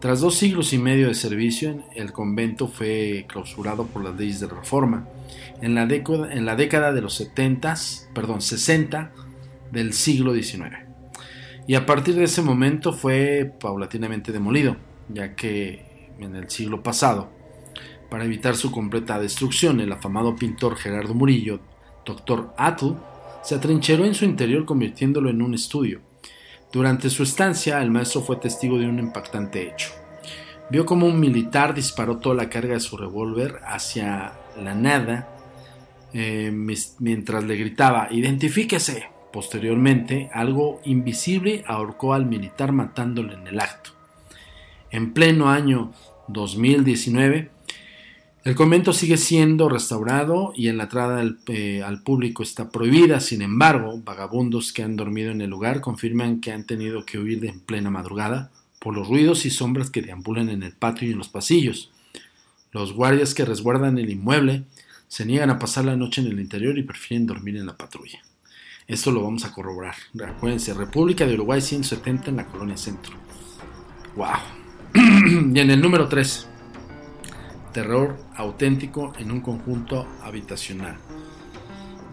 Tras 0.01 0.21
dos 0.21 0.37
siglos 0.37 0.73
y 0.73 0.79
medio 0.79 1.09
de 1.09 1.15
servicio, 1.15 1.85
el 1.95 2.13
convento 2.13 2.69
fue 2.69 3.27
clausurado 3.29 3.87
por 3.87 4.03
las 4.03 4.17
leyes 4.17 4.41
de 4.41 4.47
reforma. 4.47 5.07
En 5.61 5.75
la, 5.75 5.87
década, 5.87 6.33
en 6.33 6.47
la 6.47 6.57
década 6.57 6.93
de 6.93 7.03
los 7.03 7.15
70, 7.15 7.75
perdón, 8.15 8.41
60 8.41 9.13
del 9.73 9.93
siglo 9.93 10.35
XIX. 10.35 10.77
Y 11.67 11.75
a 11.75 11.87
partir 11.87 12.15
de 12.15 12.25
ese 12.25 12.43
momento 12.43 12.93
fue 12.93 13.53
paulatinamente 13.61 14.33
demolido, 14.33 14.77
ya 15.09 15.35
que 15.35 16.13
en 16.19 16.35
el 16.37 16.51
siglo 16.51 16.83
pasado 16.83 17.41
para 18.11 18.25
evitar 18.25 18.57
su 18.57 18.73
completa 18.73 19.21
destrucción, 19.21 19.81
el 19.81 19.93
afamado 19.93 20.35
pintor 20.35 20.77
Gerardo 20.77 21.15
Murillo, 21.15 21.61
Dr. 22.05 22.53
Atl, 22.59 22.95
se 23.43 23.55
atrincheró 23.55 24.05
en 24.05 24.15
su 24.15 24.25
interior 24.25 24.65
convirtiéndolo 24.65 25.31
en 25.31 25.41
un 25.41 25.55
estudio. 25.55 26.01
Durante 26.73 27.09
su 27.09 27.23
estancia, 27.23 27.81
el 27.81 27.91
maestro 27.91 28.21
fue 28.21 28.37
testigo 28.37 28.79
de 28.79 28.87
un 28.87 28.99
impactante 28.99 29.69
hecho. 29.69 29.91
Vio 30.71 30.85
como 30.85 31.07
un 31.07 31.19
militar 31.19 31.73
disparó 31.73 32.19
toda 32.19 32.35
la 32.35 32.49
carga 32.49 32.75
de 32.75 32.81
su 32.81 32.97
revólver 32.97 33.61
hacia 33.65 34.33
la 34.63 34.75
nada 34.75 35.29
eh, 36.13 36.51
mientras 36.53 37.45
le 37.45 37.57
gritaba 37.57 38.09
¡Identifíquese! 38.11 39.05
Posteriormente, 39.33 40.29
algo 40.33 40.81
invisible 40.85 41.63
ahorcó 41.67 42.15
al 42.15 42.27
militar 42.27 42.73
matándolo 42.73 43.33
en 43.33 43.47
el 43.47 43.61
acto. 43.61 43.91
En 44.91 45.13
pleno 45.13 45.51
año 45.51 45.93
2019, 46.27 47.51
el 48.43 48.55
convento 48.55 48.93
sigue 48.93 49.19
siendo 49.19 49.69
restaurado 49.69 50.53
y 50.57 50.69
en 50.69 50.79
la 50.79 50.85
entrada 50.85 51.23
eh, 51.47 51.83
al, 51.85 52.03
público 52.03 52.43
está 52.43 52.71
prohibida, 52.71 53.21
sin 53.21 53.43
embargo, 53.43 54.01
vagabundos 54.03 54.73
que 54.73 54.83
han 54.83 54.97
dormido 54.97 55.31
en 55.31 55.43
el 55.43 55.51
lugar 55.51 55.81
confirman 55.81 56.41
que 56.41 56.51
han 56.51 56.65
tenido 56.65 57.05
que 57.05 57.19
huir 57.19 57.45
en 57.45 57.61
plena 57.61 57.91
madrugada 57.91 58.51
por 58.81 58.97
los 58.97 59.09
ruidos 59.09 59.45
y 59.45 59.51
sombras 59.51 59.91
que 59.91 60.01
deambulan 60.03 60.49
en 60.49 60.63
el 60.63 60.73
patio 60.73 61.07
y 61.07 61.13
en 61.13 61.19
los 61.19 61.29
pasillos. 61.29 61.93
Los 62.73 62.93
guardias 62.93 63.35
que 63.35 63.45
resguardan 63.45 63.99
el 63.99 64.11
inmueble 64.11 64.65
se 65.09 65.27
niegan 65.27 65.51
a 65.51 65.59
pasar 65.59 65.85
la 65.85 65.97
noche 65.97 66.21
en 66.21 66.29
el 66.29 66.39
interior 66.39 66.79
y 66.79 66.85
prefieren 66.85 67.27
dormir 67.27 67.57
en 67.57 67.67
la 67.67 67.77
patrulla. 67.77 68.21
Esto 68.87 69.11
lo 69.11 69.23
vamos 69.23 69.45
a 69.45 69.53
corroborar. 69.53 69.95
Acuérdense, 70.25 70.75
República 70.75 71.27
de 71.27 71.35
Uruguay 71.35 71.61
170 71.61 72.31
en 72.31 72.37
la 72.37 72.47
colonia 72.47 72.77
centro. 72.77 73.13
¡Wow! 74.17 74.29
y 75.55 75.59
en 75.59 75.71
el 75.71 75.81
número 75.81 76.09
3, 76.09 76.49
terror 77.73 78.17
auténtico 78.37 79.13
en 79.19 79.31
un 79.31 79.41
conjunto 79.41 80.07
habitacional. 80.23 80.97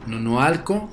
Nonoalco, 0.07 0.89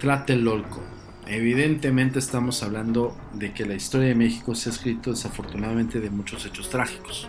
Tlatelolco. 0.00 0.82
Evidentemente 1.26 2.18
estamos 2.18 2.62
hablando 2.62 3.16
de 3.32 3.52
que 3.52 3.64
la 3.64 3.74
historia 3.74 4.08
de 4.08 4.14
México 4.14 4.54
se 4.54 4.68
ha 4.68 4.72
escrito 4.72 5.10
desafortunadamente 5.10 6.00
de 6.00 6.10
muchos 6.10 6.44
hechos 6.44 6.68
trágicos. 6.68 7.28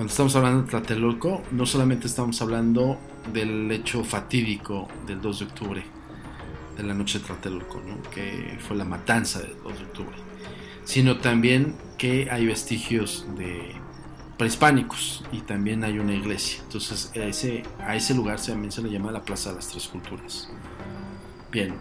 Cuando 0.00 0.12
estamos 0.12 0.34
hablando 0.34 0.62
de 0.62 0.70
Tlatelolco, 0.70 1.42
no 1.50 1.66
solamente 1.66 2.06
estamos 2.06 2.40
hablando 2.40 2.98
del 3.34 3.70
hecho 3.70 4.02
fatídico 4.02 4.88
del 5.06 5.20
2 5.20 5.38
de 5.40 5.44
octubre, 5.44 5.84
de 6.74 6.82
la 6.82 6.94
noche 6.94 7.18
de 7.18 7.26
Tlatelolco, 7.26 7.82
que 8.10 8.56
fue 8.66 8.78
la 8.78 8.86
matanza 8.86 9.40
del 9.40 9.54
2 9.62 9.78
de 9.78 9.84
octubre, 9.84 10.16
sino 10.84 11.18
también 11.18 11.76
que 11.98 12.30
hay 12.30 12.46
vestigios 12.46 13.26
de 13.36 13.74
prehispánicos 14.38 15.22
y 15.32 15.42
también 15.42 15.84
hay 15.84 15.98
una 15.98 16.14
iglesia. 16.14 16.62
Entonces 16.62 17.12
a 17.14 17.26
ese, 17.26 17.62
a 17.80 17.94
ese 17.94 18.14
lugar 18.14 18.40
también 18.40 18.72
se 18.72 18.80
le 18.80 18.88
llama 18.88 19.12
la 19.12 19.22
Plaza 19.22 19.50
de 19.50 19.56
las 19.56 19.68
Tres 19.68 19.86
Culturas. 19.86 20.48
Bien, 21.52 21.74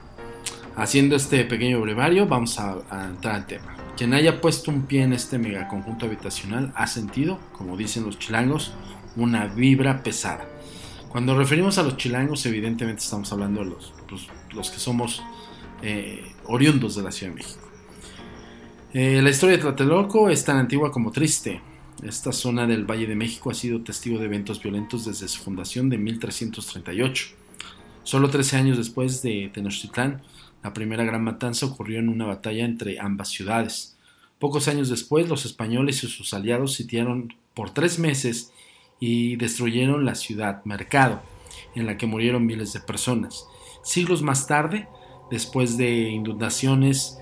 haciendo 0.75 1.15
este 1.15 1.45
pequeño 1.45 1.79
brevario 1.79 2.27
vamos 2.27 2.59
a, 2.59 2.79
a 2.89 3.05
entrar 3.05 3.35
al 3.35 3.45
tema. 3.45 3.77
Quien 3.99 4.13
haya 4.13 4.39
puesto 4.39 4.71
un 4.71 4.83
pie 4.83 5.03
en 5.03 5.11
este 5.11 5.37
megaconjunto 5.37 6.05
habitacional 6.05 6.71
ha 6.77 6.87
sentido, 6.87 7.37
como 7.51 7.75
dicen 7.75 8.05
los 8.05 8.17
chilangos, 8.17 8.71
una 9.17 9.47
vibra 9.47 10.03
pesada. 10.03 10.47
Cuando 11.09 11.37
referimos 11.37 11.77
a 11.77 11.83
los 11.83 11.97
chilangos, 11.97 12.45
evidentemente 12.45 13.03
estamos 13.03 13.29
hablando 13.33 13.59
de 13.59 13.71
los, 13.71 13.93
pues, 14.07 14.21
los 14.53 14.69
que 14.69 14.79
somos 14.79 15.21
eh, 15.81 16.31
oriundos 16.45 16.95
de 16.95 17.03
la 17.03 17.11
Ciudad 17.11 17.33
de 17.33 17.39
México. 17.39 17.59
Eh, 18.93 19.21
la 19.21 19.31
historia 19.31 19.57
de 19.57 19.63
Tlatelolco 19.63 20.29
es 20.29 20.45
tan 20.45 20.55
antigua 20.55 20.93
como 20.93 21.11
triste. 21.11 21.59
Esta 22.01 22.31
zona 22.31 22.65
del 22.65 22.89
Valle 22.89 23.05
de 23.05 23.17
México 23.17 23.51
ha 23.51 23.53
sido 23.53 23.81
testigo 23.81 24.17
de 24.17 24.27
eventos 24.27 24.63
violentos 24.63 25.03
desde 25.03 25.27
su 25.27 25.43
fundación 25.43 25.89
de 25.89 25.97
1338. 25.97 27.25
Solo 28.03 28.29
13 28.29 28.55
años 28.55 28.77
después 28.77 29.21
de 29.23 29.51
Tenochtitlán, 29.53 30.21
la 30.63 30.73
primera 30.73 31.03
gran 31.03 31.23
matanza 31.23 31.65
ocurrió 31.65 31.99
en 31.99 32.09
una 32.09 32.25
batalla 32.25 32.65
entre 32.65 32.99
ambas 32.99 33.29
ciudades. 33.29 33.97
Pocos 34.39 34.67
años 34.67 34.89
después, 34.89 35.27
los 35.27 35.45
españoles 35.45 36.03
y 36.03 36.07
sus 36.07 36.33
aliados 36.33 36.73
sitiaron 36.73 37.33
por 37.53 37.73
tres 37.73 37.99
meses 37.99 38.51
y 38.99 39.35
destruyeron 39.37 40.05
la 40.05 40.15
ciudad 40.15 40.63
Mercado, 40.65 41.21
en 41.75 41.85
la 41.85 41.97
que 41.97 42.05
murieron 42.05 42.45
miles 42.45 42.73
de 42.73 42.79
personas. 42.79 43.45
Siglos 43.83 44.21
más 44.21 44.47
tarde, 44.47 44.87
después 45.31 45.77
de 45.77 46.09
inundaciones, 46.09 47.17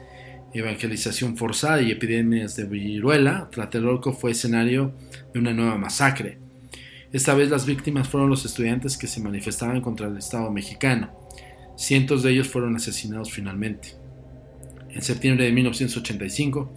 evangelización 0.54 1.38
forzada 1.38 1.82
y 1.82 1.92
epidemias 1.92 2.56
de 2.56 2.66
viruela, 2.66 3.50
Tlatelolco 3.52 4.14
fue 4.14 4.32
escenario 4.32 4.94
de 5.34 5.40
una 5.40 5.54
nueva 5.54 5.78
masacre. 5.78 6.40
Esta 7.12 7.34
vez 7.34 7.50
las 7.50 7.66
víctimas 7.66 8.08
fueron 8.08 8.30
los 8.30 8.46
estudiantes 8.46 8.98
que 8.98 9.08
se 9.08 9.22
manifestaban 9.22 9.82
contra 9.82 10.08
el 10.08 10.18
Estado 10.18 10.52
mexicano. 10.52 11.12
Cientos 11.78 12.24
de 12.24 12.32
ellos 12.32 12.48
fueron 12.48 12.76
asesinados 12.76 13.32
finalmente. 13.32 13.90
En 14.90 15.04
septiembre 15.04 15.46
de 15.46 15.52
1985, 15.52 16.72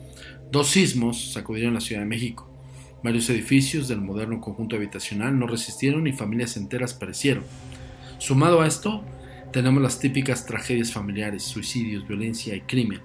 dos 0.52 0.68
sismos 0.68 1.32
sacudieron 1.32 1.72
la 1.72 1.80
Ciudad 1.80 2.02
de 2.02 2.06
México. 2.06 2.46
Varios 3.02 3.30
edificios 3.30 3.88
del 3.88 4.02
moderno 4.02 4.42
conjunto 4.42 4.76
habitacional 4.76 5.38
no 5.38 5.46
resistieron 5.46 6.06
y 6.06 6.12
familias 6.12 6.58
enteras 6.58 6.92
perecieron. 6.92 7.44
Sumado 8.18 8.60
a 8.60 8.66
esto, 8.66 9.02
tenemos 9.54 9.82
las 9.82 9.98
típicas 9.98 10.44
tragedias 10.44 10.92
familiares, 10.92 11.44
suicidios, 11.44 12.06
violencia 12.06 12.54
y 12.54 12.60
crimen. 12.60 13.00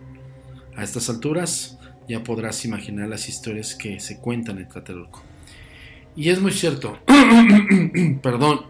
A 0.75 0.83
estas 0.83 1.09
alturas 1.09 1.79
ya 2.09 2.25
podrás 2.25 2.65
imaginar 2.65 3.07
las 3.07 3.29
historias 3.29 3.73
que 3.73 4.01
se 4.01 4.19
cuentan 4.19 4.57
en 4.57 4.67
Tlatelolco. 4.67 5.23
Y 6.17 6.27
es 6.27 6.41
muy 6.41 6.51
cierto, 6.51 6.99
perdón, 8.21 8.65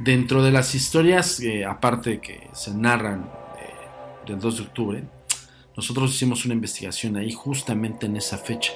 dentro 0.00 0.42
de 0.42 0.50
las 0.50 0.74
historias, 0.74 1.40
eh, 1.40 1.64
aparte 1.64 2.20
que 2.20 2.48
se 2.52 2.74
narran 2.74 3.30
eh, 3.58 4.26
del 4.26 4.40
2 4.40 4.56
de 4.56 4.62
octubre, 4.62 5.04
nosotros 5.76 6.14
hicimos 6.14 6.44
una 6.44 6.54
investigación 6.54 7.16
ahí 7.16 7.32
justamente 7.32 8.06
en 8.06 8.16
esa 8.16 8.38
fecha. 8.38 8.72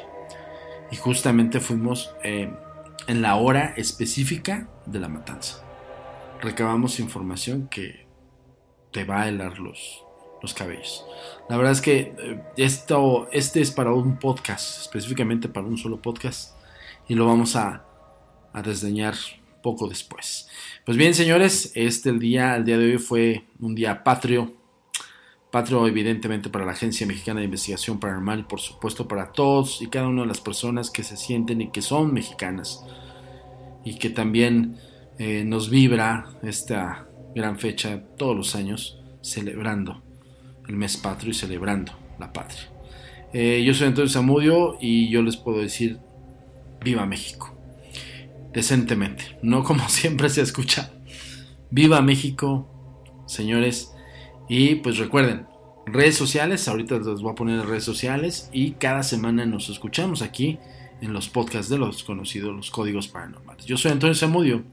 Y 0.91 0.97
justamente 0.97 1.61
fuimos 1.61 2.15
eh, 2.23 2.53
en 3.07 3.23
la 3.23 3.37
hora 3.37 3.75
específica 3.77 4.69
de 4.87 5.01
la 5.01 5.09
matanza. 5.09 5.63
Recabamos 6.41 7.01
información 7.01 7.69
que 7.69 8.07
te 8.93 9.05
va 9.05 9.23
a 9.23 9.29
helar 9.29 9.59
los, 9.59 10.05
los 10.41 10.55
cabellos. 10.55 11.05
La 11.49 11.57
verdad 11.57 11.73
es 11.73 11.81
que 11.81 12.15
eh, 12.19 12.43
esto, 12.57 13.29
este 13.33 13.61
es 13.61 13.71
para 13.71 13.93
un 13.93 14.19
podcast, 14.19 14.83
específicamente 14.83 15.49
para 15.49 15.67
un 15.67 15.79
solo 15.79 16.01
podcast, 16.01 16.55
y 17.09 17.15
lo 17.15 17.27
vamos 17.27 17.57
a, 17.57 17.85
a 18.53 18.63
desdeñar 18.63 19.15
poco 19.65 19.89
después. 19.89 20.47
Pues 20.85 20.99
bien, 20.99 21.15
señores, 21.15 21.73
este 21.75 22.11
el 22.11 22.19
día, 22.19 22.55
el 22.55 22.67
día 22.67 22.77
de 22.77 22.93
hoy 22.93 22.99
fue 22.99 23.47
un 23.59 23.75
día 23.75 24.05
patrio, 24.05 24.53
patrio 25.51 25.89
evidentemente 25.89 26.51
para 26.51 26.67
la 26.67 26.73
Agencia 26.73 27.07
Mexicana 27.07 27.41
de 27.41 27.47
Investigación 27.47 27.99
Paranormal 27.99 28.41
y 28.41 28.43
por 28.43 28.61
supuesto 28.61 29.09
para 29.09 29.33
todos 29.33 29.81
y 29.81 29.87
cada 29.89 30.07
una 30.09 30.21
de 30.21 30.29
las 30.29 30.43
personas 30.43 30.91
que 30.91 31.03
se 31.03 31.17
sienten 31.17 31.63
y 31.63 31.71
que 31.71 31.81
son 31.81 32.13
mexicanas 32.13 32.85
y 33.87 33.97
que 33.99 34.11
también 34.11 34.77
eh, 35.19 35.45
nos 35.47 35.71
vibra 35.71 36.29
esta 36.43 37.09
gran 37.35 37.59
fecha 37.59 38.05
todos 38.19 38.37
los 38.37 38.55
años 38.55 39.01
celebrando 39.23 40.03
el 40.69 40.77
mes 40.77 40.99
patrio 40.99 41.31
y 41.31 41.35
celebrando 41.35 41.93
la 42.19 42.35
patria. 42.35 42.69
Eh, 43.33 43.65
yo 43.65 43.73
soy 43.73 43.87
Antonio 43.87 44.11
Zamudio 44.11 44.77
y 44.79 45.09
yo 45.09 45.23
les 45.23 45.39
puedo 45.39 45.59
decir, 45.59 46.01
viva 46.85 47.07
México. 47.07 47.54
Decentemente, 48.55 49.39
no 49.43 49.65
como 49.65 49.89
siempre 49.89 50.29
se 50.29 50.43
escucha. 50.43 50.93
Viva 51.71 52.01
México, 52.01 52.69
señores. 53.27 53.93
Y 54.49 54.77
pues 54.77 54.99
recuerden, 54.99 55.47
redes 55.87 56.17
sociales, 56.17 56.69
ahorita 56.69 56.99
les 56.99 57.21
voy 57.21 57.33
a 57.33 57.35
poner 57.35 57.67
redes 57.67 57.85
sociales 57.85 58.49
y 58.53 58.73
cada 58.73 59.03
semana 59.03 59.45
nos 59.47 59.69
escuchamos 59.69 60.23
aquí 60.23 60.59
en 61.01 61.13
los 61.13 61.29
podcasts 61.29 61.69
de 61.69 61.79
los 61.79 62.05
conocidos, 62.05 62.55
los 62.55 62.71
códigos 62.71 63.09
paranormales. 63.09 63.67
Yo 63.67 63.77
soy 63.77 63.91
Antonio 63.91 64.15
Zamudio, 64.15 64.65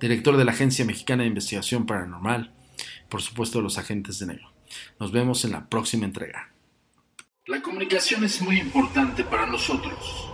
director 0.00 0.36
de 0.36 0.44
la 0.44 0.52
Agencia 0.52 0.84
Mexicana 0.84 1.22
de 1.22 1.28
Investigación 1.28 1.86
Paranormal, 1.86 2.52
por 3.08 3.22
supuesto 3.22 3.60
los 3.60 3.78
agentes 3.78 4.18
de 4.18 4.26
negro. 4.26 4.52
Nos 5.00 5.12
vemos 5.12 5.44
en 5.44 5.52
la 5.52 5.68
próxima 5.68 6.04
entrega. 6.04 6.52
La 7.46 7.60
comunicación 7.60 8.24
es 8.24 8.40
muy 8.40 8.58
importante 8.58 9.24
para 9.24 9.46
nosotros. 9.46 10.33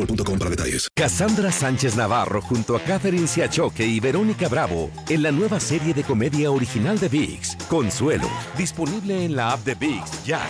boostmobile.com 0.00 0.38
para 0.38 0.50
detalles. 0.50 0.88
Cassandra 0.94 1.52
Sánchez 1.52 1.96
Navarro 1.96 2.40
junto 2.42 2.76
a 2.76 2.80
Catherine 2.80 3.26
Siachoque 3.26 3.86
y 3.86 4.00
Verónica 4.00 4.48
Bravo 4.48 4.90
en 5.08 5.22
la 5.22 5.32
nueva 5.32 5.60
serie 5.60 5.94
de 5.94 6.02
comedia 6.02 6.50
original 6.50 6.98
de 6.98 7.08
VIX, 7.08 7.56
Consuelo, 7.68 8.28
disponible 8.56 9.24
en 9.24 9.36
la 9.36 9.52
app 9.52 9.64
de 9.64 9.74
VIX 9.74 10.24
ya. 10.24 10.40